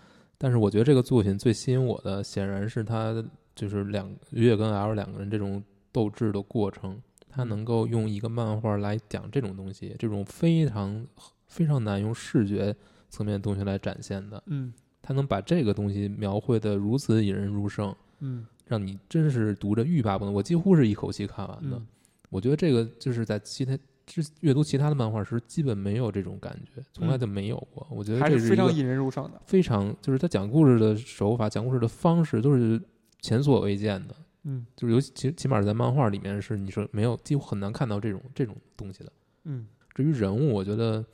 [0.41, 3.23] 但是我觉得这个作品最吸引我的，显然是他
[3.53, 5.61] 就是两月跟 L 两个人这种
[5.91, 11.05] 斗智的过程，他能够用一个漫画来讲这种东西，这种非常
[11.47, 12.73] 非常难用视觉
[13.09, 14.73] 层面的东西来展现的，嗯。
[15.01, 18.45] 他能把这个东西描绘的如此引人入胜，嗯。
[18.65, 20.33] 让你真是读着欲罢不能。
[20.33, 21.75] 我几乎是一口气看完的。
[21.75, 21.87] 嗯。
[22.29, 23.77] 我觉得这个就是在其他
[24.09, 27.85] 之阅读其他的漫画时，基本没有这种感觉，从来就没有过。
[27.91, 29.39] 我觉得嗯还这是非常引人入胜的。
[29.45, 32.81] 非常，就是他讲故事的手法、讲故事的方式都是
[33.21, 34.15] 前所未见的。
[34.45, 39.11] 嗯就是尤其起起码在漫画里面是你说没有，几乎很难看到这种这种东西的。
[39.43, 41.05] 嗯至于人物，我觉得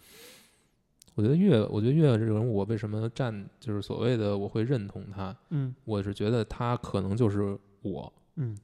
[1.15, 8.55] 我觉得月，我觉得月这个人物，我为什么站就是所谓的我会认同他，嗯我是觉得他可能就是我，嗯，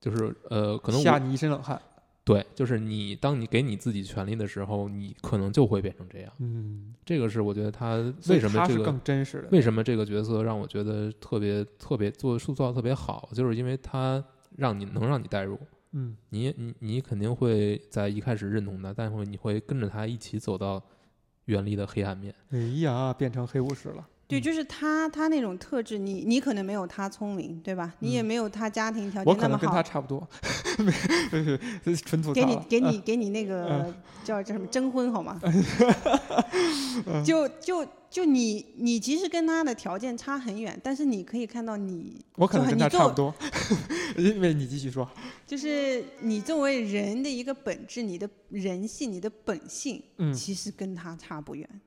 [0.00, 1.78] 就是呃，可能吓你一身冷汗。
[2.24, 6.32] 对，就是你当你给你自己权利的时候，你可能就会变成这样。
[6.38, 7.96] 嗯，这个是我觉得他
[8.28, 9.48] 为什么这个更真实的？
[9.52, 14.24] 为什么这个角色让我觉得特别特别做塑造特别好，就是因为他
[14.56, 15.58] 让你能让你代入，
[15.92, 20.82] 嗯你你你肯定会在一开始认同他，但会你会跟着他一起走到
[21.44, 22.34] 远离的黑暗面。
[22.48, 24.08] 哎呀，变成黑武士了。
[24.34, 27.92] 对，嗯就是他他那种特质，你你可能没有他聪明，对吧？
[28.00, 30.26] 你也嗯没有他家庭条我可能件那么好，跟他差不多，
[32.04, 32.58] 纯吐槽给你。
[32.68, 35.40] 给你嗯给你那个叫叫什么征婚好吗？
[37.06, 43.34] 嗯 就就就你你其实跟他的条件差很远，但是你可以看到你我可能跟他差不多，
[44.16, 45.08] 因为你继续说。
[45.46, 51.68] 就是你作为人的一个本质，你的人性、你的本性，嗯，其实跟他差不远。
[51.72, 51.80] 嗯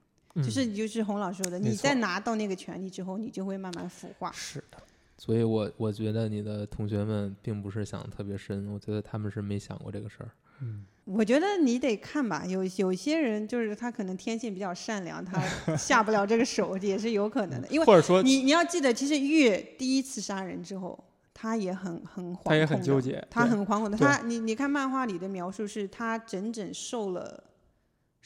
[0.43, 4.31] 就是就是洪老师说的，你在拿到那个权利之后，你就会慢慢腐化。
[4.31, 4.77] 是的，
[5.17, 10.29] 所以我我觉得你的同学们并不是想的特别深，我觉得他们是没想过这个事儿。
[10.61, 15.39] 嗯，我觉得你得看吧，有有些人就是他可能天性比较善良，他
[15.77, 17.67] 下不了这个手也是有可能的。
[17.67, 20.97] 因为或者说你你要记得，其实月第一次杀人之后，
[21.33, 23.95] 他也很很惶恐，他也很纠结，他很惶恐的。
[23.95, 27.43] 他你你看漫画里的描述是，他整整受了，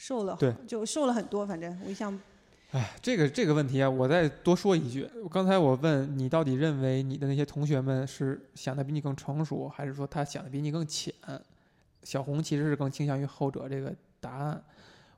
[0.02, 1.46] 瘦了，对，就瘦了很多。
[1.46, 2.18] 反正我一向，
[2.72, 5.08] 哎，这个这个问题啊，我再多说一句。
[5.30, 11.14] 刚才我问你，到底认为你的那些同学们是想的比你更成熟，还是说他想的比你更浅？
[12.02, 14.60] 小红其实是更倾向于后者这个答案。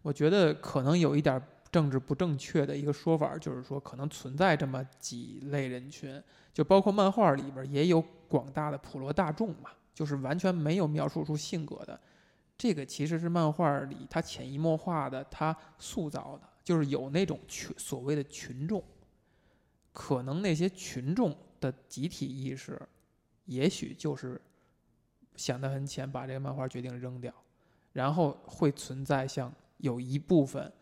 [0.02, 1.40] 我觉得可能有一点
[1.72, 6.22] 政治不正确的一个说法，就是说可能存在这么几类人群，
[6.52, 11.98] 就包括漫画里边也有广大的普罗大众嘛，就是完全没有描述出性格的。
[12.56, 18.82] 这个其实是漫画里他潜移默化的，他塑造的，就是有那种群所谓的群众，
[19.92, 22.80] 可能那些群众的集体意识，
[23.46, 24.40] 也许就是
[25.36, 27.34] 想得很浅，把这个漫画决定扔掉，
[27.92, 30.72] 然后会存在像有一部分，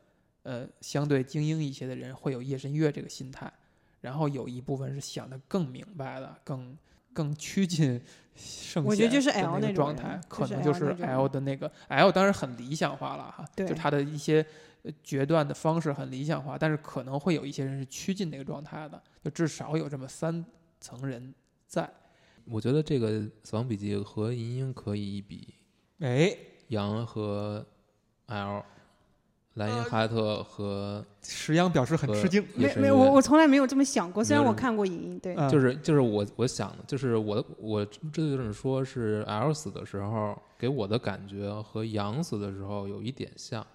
[0.42, 3.50] 呃，相对精英一些的人会有夜神月这个心态，
[4.02, 6.76] 然后有一部分是想得更明白的，更
[7.12, 8.00] 更趋近
[8.34, 14.44] 圣我觉得就是贤的 L 那个状态，可能就是 L 的那个 L 当然很理想化了哈，对就他的一些
[14.82, 20.44] 呃决断的方式很理想化，但是可能会有一些人是趋近那个状态的，就至少有这么三
[20.80, 21.34] 层人
[21.66, 21.88] 在。
[22.44, 25.54] 我觉得这个《死亡笔记》和银鹰可以一比，
[26.00, 26.36] 哎，
[26.68, 27.64] 杨和
[28.26, 28.64] L，
[29.54, 32.42] 莱因呃哈特和石央表示很吃惊。
[32.54, 34.24] 没没有，我我从来没有这么想过。
[34.24, 43.66] 虽然我看过影音，对，嗯就是就是我我想的，就是我的我这就是说是 L 死的时候给我的感觉和杨死的时候有一点像，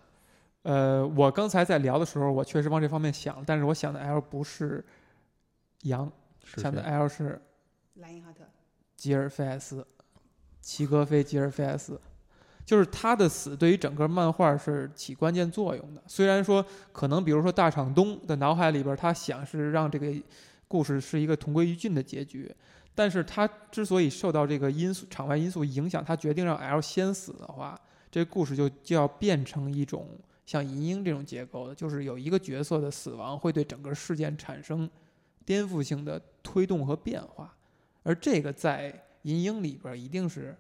[0.64, 4.84] 呃，我刚才在聊的时候，我确实往这方面想，但是我想的 L 不是
[5.84, 6.12] 羊，
[6.44, 7.40] 是想的 L 是
[7.96, 8.44] 莱因哈特。
[8.96, 9.86] 吉尔菲埃斯，
[10.60, 12.02] 齐格菲吉尔菲埃斯，
[12.68, 16.04] 就是他的死对于整个漫画是起关键作用的。
[16.06, 20.14] 虽然说可能比如说大场东的脑海里边，他想是让这个
[20.68, 22.54] 故事是一个同归于尽的结局，
[22.94, 27.80] 但是他之所以受到这个因素场外因素影响，他决定让 L 先死的话，
[28.12, 30.06] 这故事就就要变成一种
[30.46, 34.90] 像银鹰这种结构的，就是有一个角色的死亡会对整个事件产生
[35.46, 37.56] 颠覆性的推动和变化。
[38.04, 38.92] 而这个在
[39.22, 40.54] 《银鹰》里边一定是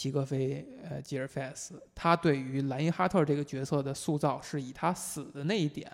[0.00, 5.92] 齐格菲呃吉尔菲斯，他对于莱因哈特这个角色的塑造是以他死的那一点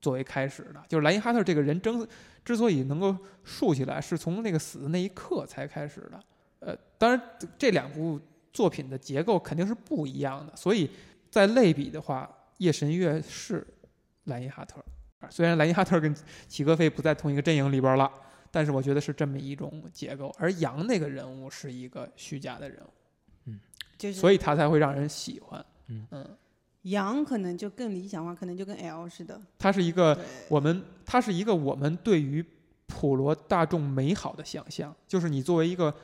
[0.00, 2.08] 作为开始的，就是莱因哈特这个人争
[2.42, 3.14] 之所以能够
[3.44, 6.18] 竖起来，是从那个死的那一刻才开始的。
[6.60, 7.20] 呃，当然
[7.58, 8.18] 这两部
[8.54, 10.90] 作品的结构肯定是不一样的，所以
[11.30, 12.26] 在类比的话，
[12.56, 13.66] 《夜神月》是
[14.24, 14.82] 莱因哈特，
[15.28, 16.16] 虽然莱因哈特跟
[16.46, 18.10] 齐格菲不在同一个阵营里边了。
[18.50, 23.52] 但是我觉得是这么一种结构，而杨那个人物是一个虚假的人物，
[23.96, 25.64] 就是所以他才会让人喜欢。
[25.86, 26.36] 嗯。
[26.82, 29.38] 羊可能就更理想化，可能就跟 L 似的。
[29.58, 30.18] 他是一个，
[30.48, 32.42] 我们，他是一个我们对于
[32.86, 35.94] 普罗大众美好的想象，就是你作为一个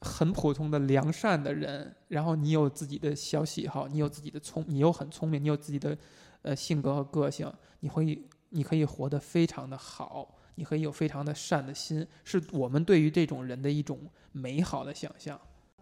[0.00, 5.96] 很普通的良善的人，然后你有自己的小喜好，你有自己的聪，你又很聪明，你有自己的
[6.42, 13.98] 呃性格和个性，你会你可以活得非常的好，你可以有非常的善的心，是我们对于这种人的一种
[14.32, 15.38] 美好的想象。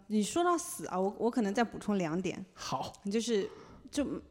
[0.07, 3.49] 你你说到死啊，我我可能再补充两点，好， 就是
[3.89, 4.21] 就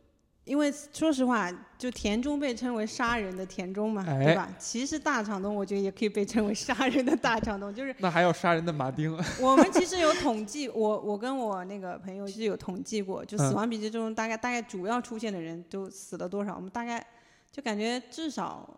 [0.45, 4.55] 因为说实话，就田中被称为杀人的田中嘛，哎对吧？
[4.59, 9.11] 其实大场东我觉得也可以被称为杀人的大场东，就是那还有杀人的马丁，
[9.41, 17.05] 我们其实有统计，我我跟我那个朋友是有统计过，就《死嗯亡笔记》中大概大概主要出现的人都死了多少，我们大概
[17.51, 18.69] 就感觉至少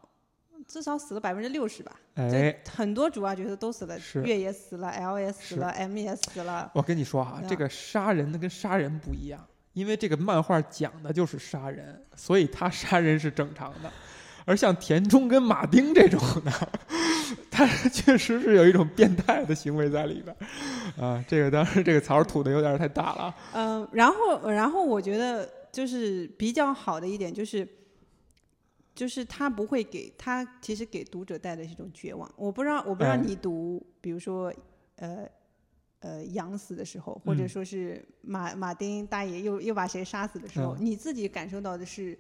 [0.67, 1.93] 至少死了百分之六十吧。
[2.15, 6.71] 哎，很多主要角色都死了，是月也死了，L 也死了，M 也死了。
[6.75, 13.91] 我跟你说哈，这个杀人的跟杀人不一样，因为这个漫画讲的就是杀人，所以他杀人是正常的。
[14.45, 16.51] 而像田中跟马丁这种的，
[17.51, 21.25] 他确实是有一种变态的行为在里边儿啊。
[21.29, 23.35] 这个当然，这个槽吐的有点太大了啊。
[23.53, 27.67] 嗯、然后然后我觉得就是比较好的一点就是。
[28.95, 32.31] 就是他不会给他，其实给读者带来是一种绝望。
[32.37, 34.53] 我不知道，我不知道哎你读，比如说，
[34.97, 35.27] 呃，
[36.01, 42.19] 呃，杨死的时候，或者嗯说是马马丁大爷又又把谁杀死的时候，嗯你自己感受到的是，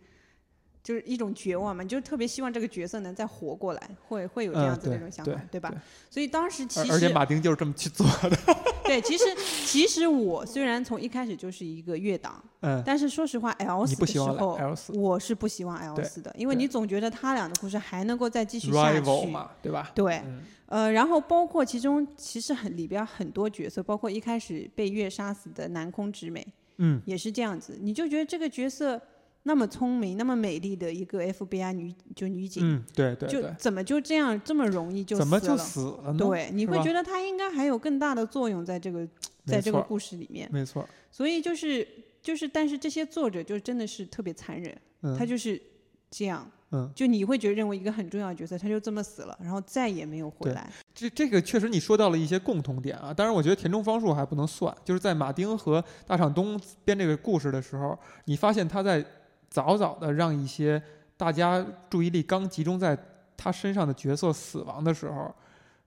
[0.82, 1.82] 就是一种绝望嘛？
[1.82, 5.78] 你就特别希望这个角色能再活过来，会会有这嗯样子的一种想法，对吧对？
[6.10, 8.36] 所以当时其实而且实马丁就是这么去做的。
[8.84, 9.24] 对，其实
[9.64, 19.26] 其实我虽然从一开始就是一个乐党，嗯，但是说实话，L 死的时你不希望候，L 死我是不希望 L 对死的，因为你总觉得他俩的故事还能够再继续下去。
[19.30, 19.92] 嘛，对吧？
[19.94, 26.44] 对，嗯呃，然后包括其中其实很里边很多角色，包括一开始被月杀死的南空直美，
[26.78, 29.00] 嗯，也是这样子，你就觉得这个角色
[29.44, 36.12] 那么聪明、那么美丽的一个 FBI 女就女警，嗯，对对就，怎么就这样这么容易就怎么就死了？
[36.12, 36.18] 呢？
[36.18, 39.06] 对，你会觉得她应该还有更大的作用在这个
[39.44, 40.48] 在这个故事里面。
[40.52, 41.86] 没错，所以就是
[42.22, 45.60] 就是，但是这些作者就真的是特别残忍，嗯，他就是
[46.08, 50.70] 这样，嗯，就你会觉得认为一个很重要的角色，他就这么死了，然后再也没有回来。
[50.94, 59.04] 这这个确实你说到了一些共同点啊，当然我觉得田中芳树还不能算，就是在马丁和大场东编这个故事的时候，你发现他在
[59.52, 60.82] 早早的让一些
[61.14, 62.98] 大家注意力刚集中在
[63.36, 65.30] 他身上的角色死亡的时候，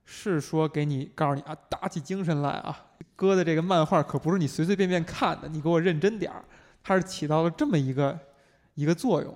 [0.06, 2.86] 是说给你告诉你啊，打起精神来啊，
[3.16, 6.46] 哥的这个漫画可不是你随随便便看的，你给我认真点儿，
[6.84, 8.18] 它是起到了这么一个
[8.76, 9.36] 一个作用。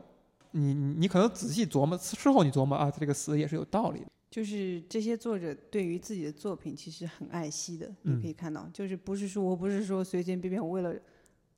[0.51, 4.05] 你你你可能仔细琢磨，事后你琢磨啊，他这个死也是有道理的。
[4.29, 10.93] 就是这些作者对于自己的作品其实很爱惜的，嗯你可以看到，就是不是说我不是说随随便便我为了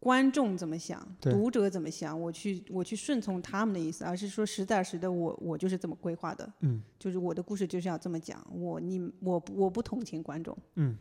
[0.01, 10.57] 观众怎么想，读者怎么想，我去我去顺从他们的意思，而是说实打实的我我就是这么规划的，嗯就是我的故事就是要这么讲，我你我我不同情观众。
[10.75, 10.97] 嗯。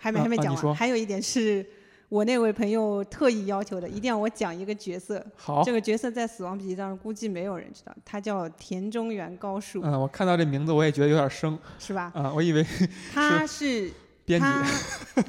[0.00, 1.66] 还没啊还没讲完，还有一点是
[2.08, 5.24] 我那位朋友特意要求的，一定要我讲一个角色。
[5.34, 12.12] 好，这个角色在《死亡笔记》当中估计没有人知道，他叫田中原高树，嗯，我看到这名字我也觉得有点生是吧？
[12.14, 12.64] 啊，我以为
[13.12, 13.90] 他是
[14.28, 14.64] 编辑，他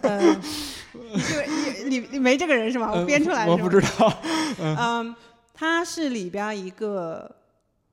[0.02, 0.36] 呃，
[0.94, 2.92] 你就你你你没这个人是吧？
[2.92, 4.22] 我呃编出来的我不知道。
[4.60, 5.16] 嗯，
[5.54, 7.34] 他是里边一个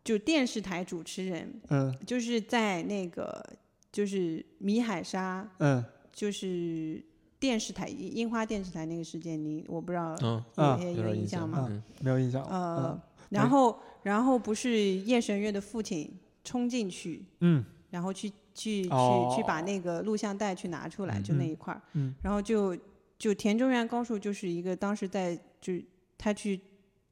[0.02, 3.44] 就电视台主持人，嗯就是在那个
[3.92, 7.02] 就是米海沙，嗯就是
[7.38, 11.66] 电视台樱樱花电视台那个事件，你我不知道嗯，啊也也有点印印象吗？
[11.70, 12.48] 嗯没有印象了。
[12.50, 13.00] 呃，
[13.30, 19.32] 然后然后不是叶神月的父亲冲进去，嗯然后去去去哦。
[19.36, 21.50] 去把那个录像带去拿出来，就那嗯。
[21.50, 22.14] 一块儿，嗯。
[22.22, 22.76] 然后就
[23.18, 25.74] 就田中原高树就是一个当时在就
[26.16, 26.60] 他去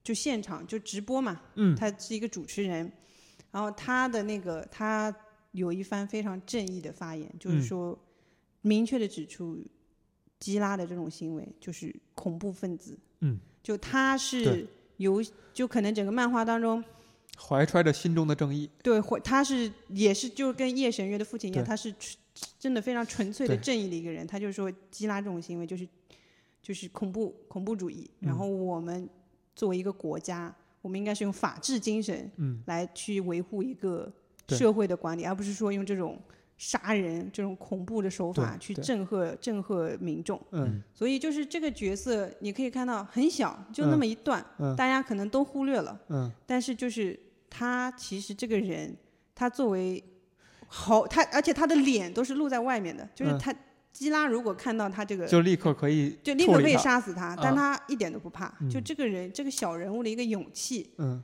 [0.02, 1.76] 就现场就直播嘛，嗯。
[1.76, 2.90] 他是一个主持人，
[3.50, 5.14] 然后他的那个他
[5.52, 7.62] 有一番非常正义的发言，就是嗯。
[7.62, 7.98] 说
[8.62, 9.62] 明确的指出
[10.40, 14.66] 基拉的这种行为就是恐怖分子，嗯，就他是
[14.96, 15.22] 有
[15.52, 16.82] 就可能整个漫画当中。
[17.38, 18.70] 怀揣着心中的正义。
[18.82, 22.16] 对，或他是也是就跟叶神月的父亲一样，他是纯
[22.58, 24.26] 真的非常纯粹的正义的一个人。
[24.26, 25.86] 他就是说，基拉这种行为就是
[26.62, 28.10] 就是恐怖恐怖主义。
[28.20, 29.08] 然嗯后我们
[29.54, 34.12] 作为一个国家，我们应该是用法治精神嗯来去维护一个
[34.48, 36.20] 社会的管理，而不是说用这种
[36.56, 40.40] 杀人这种恐怖的手法去震慑震慑民众。
[40.50, 46.00] 嗯所以就是这个角色，你可以看到很小，就那嗯么一段，嗯大家可能都忽略了。
[46.08, 47.18] 嗯但是就是
[47.56, 48.96] 他其实这个人，
[49.32, 50.02] 他作为
[50.66, 53.54] 好，他而且他的脸都是露在外面的，就是嗯他
[53.92, 56.76] 基拉如果看到他这个，就立刻可以就立刻可以。
[56.76, 58.48] 杀死他，但啊他一点都不怕。
[58.68, 61.22] 就嗯这个人，这个小人物的一个勇气，嗯，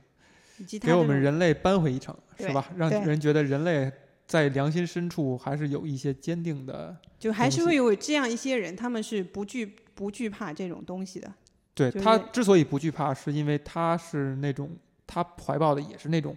[0.57, 2.65] 以及他给我们人类扳回一城，是吧？
[2.77, 3.91] 让人觉得人类
[4.25, 6.95] 在良心深处还是有一些坚定的。
[7.19, 11.27] 就还是会有这样一些人，他们是不惧不惧怕这种东西的。
[11.75, 14.69] 就是对他之所以不惧怕，是因为他是那种
[15.13, 16.33] 他怀抱的也是那种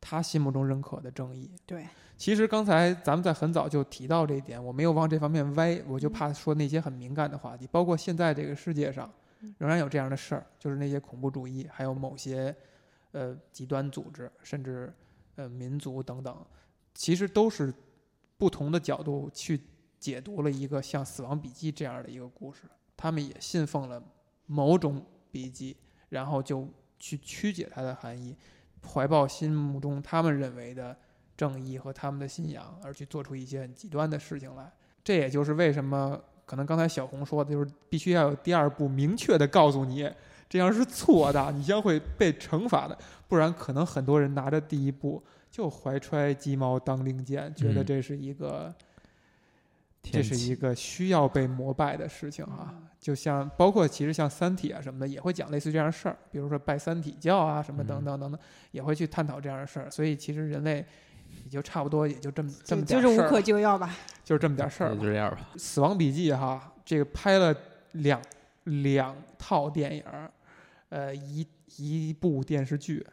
[0.00, 1.50] 他心目中认可的正义。
[1.66, 1.86] 对，
[2.16, 9.12] 其实刚才咱们在很早就提到这一点，我没有往这方面歪，我嗯就怕说那些很敏感的话题，包括现在这个世界上，
[9.58, 12.56] 仍然有这样的事儿，就是那些恐怖主义，还有某些
[13.12, 14.90] 呃极端组织，甚至
[15.36, 16.34] 呃民族等等，
[16.94, 17.74] 其实都是
[18.38, 19.60] 不同的角度去
[19.98, 22.62] 解读了一个像《死亡笔记》这样的一个故事。
[22.96, 24.02] 他们也信奉了
[24.46, 25.76] 某种笔记，
[26.08, 26.66] 然后就
[26.98, 28.36] 去曲解它的含义，
[28.92, 30.96] 怀抱心目中他们认为的
[31.36, 34.72] 正义和他们的信仰，而去做出一些很极端的事情来。
[35.02, 40.10] 这也就是为什么可能刚才小红说的，就是必须要有第二步，明确的告诉你
[40.48, 48.74] 这样是错的，你将会被惩罚的，不然可能很多人拿着第一步就怀揣鸡毛当令箭，觉得嗯这是一个。
[50.00, 58.40] 这是一个需要被膜拜的事情哈、就像包括其实像《三体》啊什么的，也会讲类似这样的事儿，比如说拜三体教啊什么等嗯等等等，
[58.72, 59.90] 也会去探讨这样的事儿。
[59.90, 60.84] 所以其实人类
[61.44, 63.96] 也就差不多也就这么这就么就是无可点儿事儿吧，救药吧。
[64.24, 64.96] 就是这么点儿事儿吧。
[64.96, 65.48] 就这样吧。
[65.58, 67.54] 《死亡笔记》哈，这个拍了
[67.92, 68.20] 两
[68.64, 70.04] 两套电影，
[70.88, 71.46] 呃，一
[71.76, 73.06] 一部电视剧，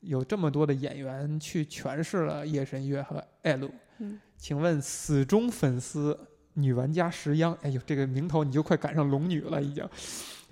[0.00, 3.70] 有这么多的演员去诠释了夜神月和艾露。
[3.98, 6.18] 嗯请问死忠粉丝
[6.54, 9.88] 女玩家石央，哎呦，这个名头你就快赶上龙女了已经。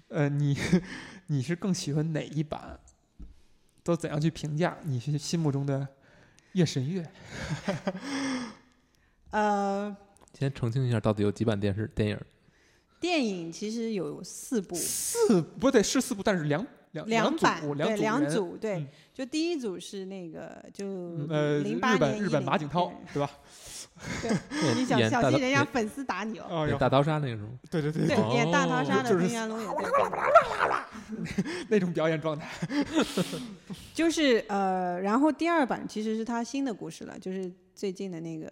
[0.09, 0.57] 呃，你
[1.29, 2.79] 你是更喜欢哪一版？
[3.83, 5.87] 都怎样去评价你是心目中的
[6.53, 7.07] 夜神月？
[9.31, 9.97] 呃，
[10.39, 12.19] 先澄清一下，到底有几版电视电影？
[13.01, 23.31] 电影其实有四部，四不对，是四部，但是两两两版，两对，组两组，对嗯，就第一组是那个就嗯呃，零八日本年日本马景涛对吧？
[24.23, 26.66] 对，你小小心人家粉丝打你哦。
[26.79, 27.59] 大逃杀那种？
[27.70, 29.75] 对对对对，演大逃杀的就是平原龙也对
[31.45, 32.49] 对， 那种表演状态。
[33.95, 38.47] 就是呃，然后第二版其实是他新的故事了，就是最近的那个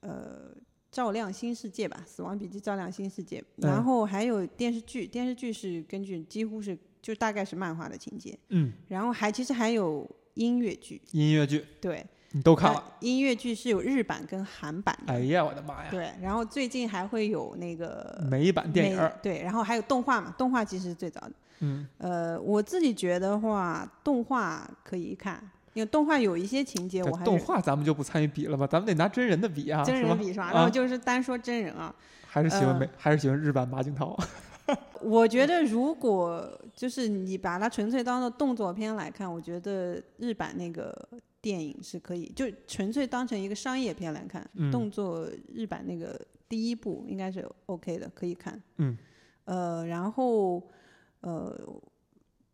[0.00, 0.50] 呃
[0.90, 3.68] 《照亮新世界》吧，《死亡笔记：照亮新世界》，嗯。
[3.68, 11.64] 然后还有电视剧，电视剧是根据几乎是就大概是漫画的情节，嗯，然后还其实还有音乐剧，音乐剧。
[11.80, 12.04] 对，
[12.36, 12.78] 你都看了？
[12.78, 15.88] 呃音乐剧是有日版跟韩版的，哎呀，我的妈呀！
[15.90, 21.32] 对，然后最近还会有那个美版电影，对，然后还有动画嘛，动画其实是最早的。
[21.60, 25.40] 嗯，呃，我自己觉得话，动画可以看，
[25.74, 30.46] 因为动画有一些情节我还是动画咱们就不参与比了吧，咱们得拿真人的比啊，真人比是吧？
[30.46, 31.94] 啊然后就是单说真人啊，
[32.26, 34.18] 还是喜欢呃美，还是喜欢日版马景涛。
[35.02, 41.06] 我觉得如果就是你把它纯粹当做动作片来看，我觉得日版那个
[41.44, 46.18] 电影是可以，就纯粹当成一个商业片来看，嗯动作日版那个
[46.48, 48.60] 第一部应该是 OK 的，可以看。
[48.78, 48.96] 嗯，
[49.44, 50.66] 呃，然后
[51.20, 51.82] 呃，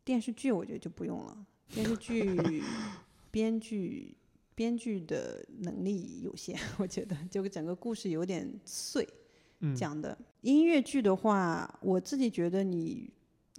[0.05, 2.61] 电视剧我觉得就不用了，电视剧
[3.31, 4.17] 编剧
[4.57, 9.09] 编剧的能力有限， 我觉得就整个故事有点碎。
[9.61, 10.19] 嗯，讲的。
[10.41, 13.09] 音乐剧的话，我自己觉得你，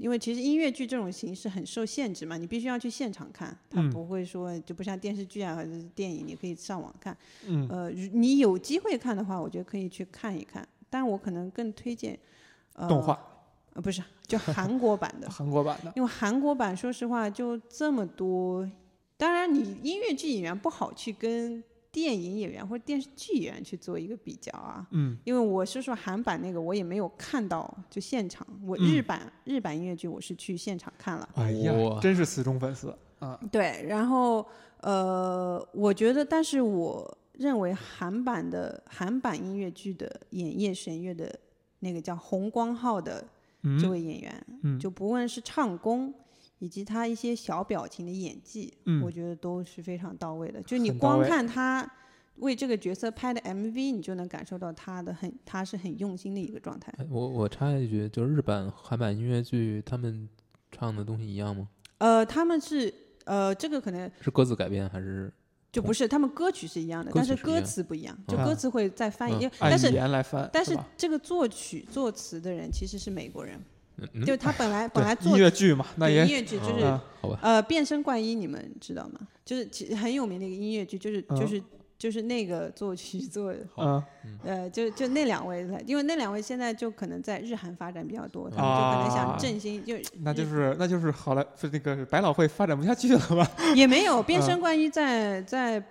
[0.02, 7.16] 因为其实音乐剧这种形式很受限制嘛，你必须要去现场看，它嗯不会说就不像电视剧啊或者是电影，你可以上网看。
[7.48, 10.68] 嗯呃，如你有机会看的话，我觉得可以去看一看。
[10.90, 12.18] 但我可能更推荐
[12.74, 13.18] 呃动画
[13.74, 18.68] 呃不是就韩国版的， 韩国版的，因为韩国版说实话就这么多，
[19.16, 24.88] 当然你音乐剧演员不好去跟电影演员或者电视剧演员去做一个比较啊。
[24.92, 31.28] 嗯因为我是说韩版那个我也没有看到就现场，我嗯日版、日版音乐剧我是去现场看了。
[31.36, 33.40] 哎呀，真是死忠粉丝啊！
[33.52, 34.46] 对，然后
[34.80, 41.38] 呃，我觉得，但是我认为韩版的韩版音乐剧的演夜神乐的
[41.80, 43.22] 那个叫洪光浩的
[43.80, 46.14] 这嗯位演员，嗯就不论是唱功。
[46.62, 50.62] 以及他一些小表情的演技，嗯我觉得都是非常到位的。
[50.62, 51.92] 就你光看他
[52.36, 56.94] 为这个角色拍的 MV，你就能感受到他的很，他是很用心的一个状态。
[57.00, 60.30] 哎我我插一句，就是日版、韩版音乐剧，他们
[60.72, 61.68] 唱的东西一样吗？
[61.98, 62.94] 呃，他们是
[63.26, 65.34] 呃，这个可能是歌词改编还是？
[65.72, 69.50] 就不是，他们歌曲是一样的，但是歌词不一样，就嗯歌词会再翻译。
[69.60, 73.58] 但是言来翻，但是这个作曲作词的人其实是美国人，
[73.98, 79.20] 嗯就他本来本来对作音乐剧嘛，那也音乐剧就是啊好吧，呃变身怪医，你们知道吗？
[79.46, 81.38] 就是其实很有名的一个音乐剧，就是嗯。
[81.40, 81.62] 就是
[82.02, 84.04] 就是那个作曲作嗯。
[84.44, 93.48] 呃就就那两位，因为那两位现在就可能在日韩发展比较多，他们就啊可能想振兴，就那就是那就是好了是那个百老汇发展不下去了吧？
[93.76, 94.42] 也没有变嗯。
[94.42, 95.84] 身怪医在在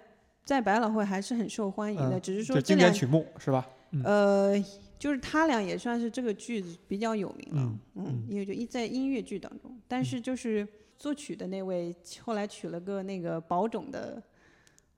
[0.44, 3.64] 在百老汇还是很受欢迎的，嗯只是说这两经典曲目是吧？
[3.92, 4.02] 嗯。
[4.02, 4.64] 呃，
[5.00, 10.68] 就是他俩也算是这个剧比较有名了，嗯嗯，因为就一在音乐剧当中，但是就是
[10.98, 14.22] 作曲的那位后来娶了个那个保种的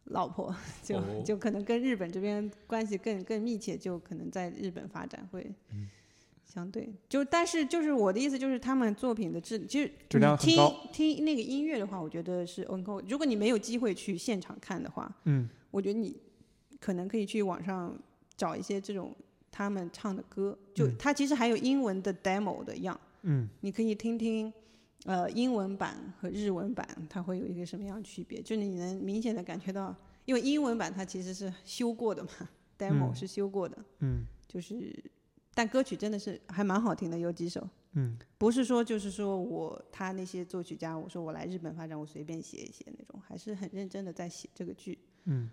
[0.07, 0.53] 老婆，
[0.83, 1.23] 就、哦。
[1.25, 5.55] 就可能跟日本这边关系更更密切，就可能在日本发展会
[6.45, 13.07] 相对就但是就是我的意思就是他们作品的质，其实质量听很高听那个音乐的话，我觉得是 OK。
[13.09, 15.49] 如果你没有机会去现场看的话，嗯。
[15.71, 16.15] 我觉得你
[16.79, 17.99] 可能可以去网上
[18.37, 19.17] 找一些这种
[19.63, 23.49] 他们唱的歌，就嗯它其实还有英文的 demo 的样，嗯。
[23.61, 24.53] 你可以听听，
[25.05, 28.43] 呃，英文版和日文版它会有一个什么样的区别？
[28.43, 29.95] 就你能明显的感觉到，
[30.25, 32.31] 因为英文版它其实是修过的嘛
[32.79, 34.27] ，demo 嗯是修过的，嗯。
[34.49, 34.93] 就是，
[35.55, 37.67] 但歌曲真的是还蛮好听的，有几首。
[37.93, 38.19] 嗯。
[38.37, 44.99] 不是说就是说我他那些作曲家，我说我来日本发展，我随便写一写那种，还是很认真的在写这个剧。
[45.25, 45.49] 嗯。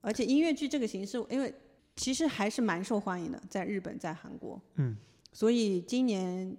[0.00, 1.52] 而且音乐剧这个形式，因为
[1.96, 4.96] 其实还是蛮受欢迎的，在日本，在韩国，嗯
[5.32, 6.56] 所以今年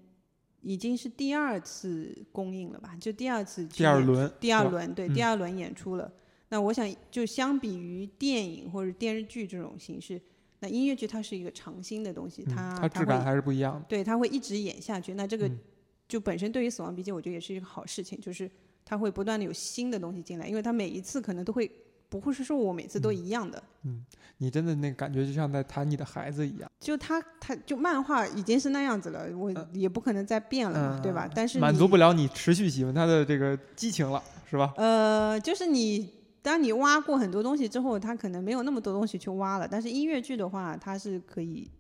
[0.62, 2.96] 已经是第二次公映了吧？
[3.00, 6.12] 就第二次第二轮第二轮对、嗯第二轮演出了。
[6.50, 10.22] 那我想，就相比于电影或者电视剧这种形式，
[10.60, 13.86] 那音乐剧它是一个长新的东西，嗯它它质感还是不一样的。
[13.90, 15.14] 对它会一直演下去。
[15.16, 15.60] 那这个嗯
[16.08, 18.50] 就本身对于《死亡笔记》，我觉得也是一个好事情，就是
[18.84, 21.70] 它会不断的有新的东西进来，因为它每一次可能都会
[22.16, 23.62] 不会是说我每次都嗯一样的。
[23.84, 24.06] 嗯
[24.38, 31.30] 你真的那感觉就像在谈你的孩子一样，就他，他就漫画已经是那样子了，我嗯也不可能再变了嘛，对吧？
[31.34, 34.74] 但是满足不了你持续喜欢他的这个激情了，是吧？
[34.76, 36.10] 呃，就是你
[36.42, 39.66] 当你挖过很多东西之后，它可能没有那么多东西去挖了。
[39.66, 41.72] 但是音乐剧的话，它是可以，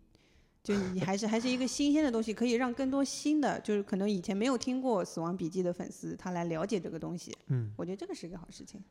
[0.64, 7.36] 就你还是 还是一个新鲜的东西，可以让更多新的，就是可能以前没有听过《死亡笔记》的粉丝，他来了解这个东西。
[7.48, 8.82] 嗯，我觉得这个是个好事情。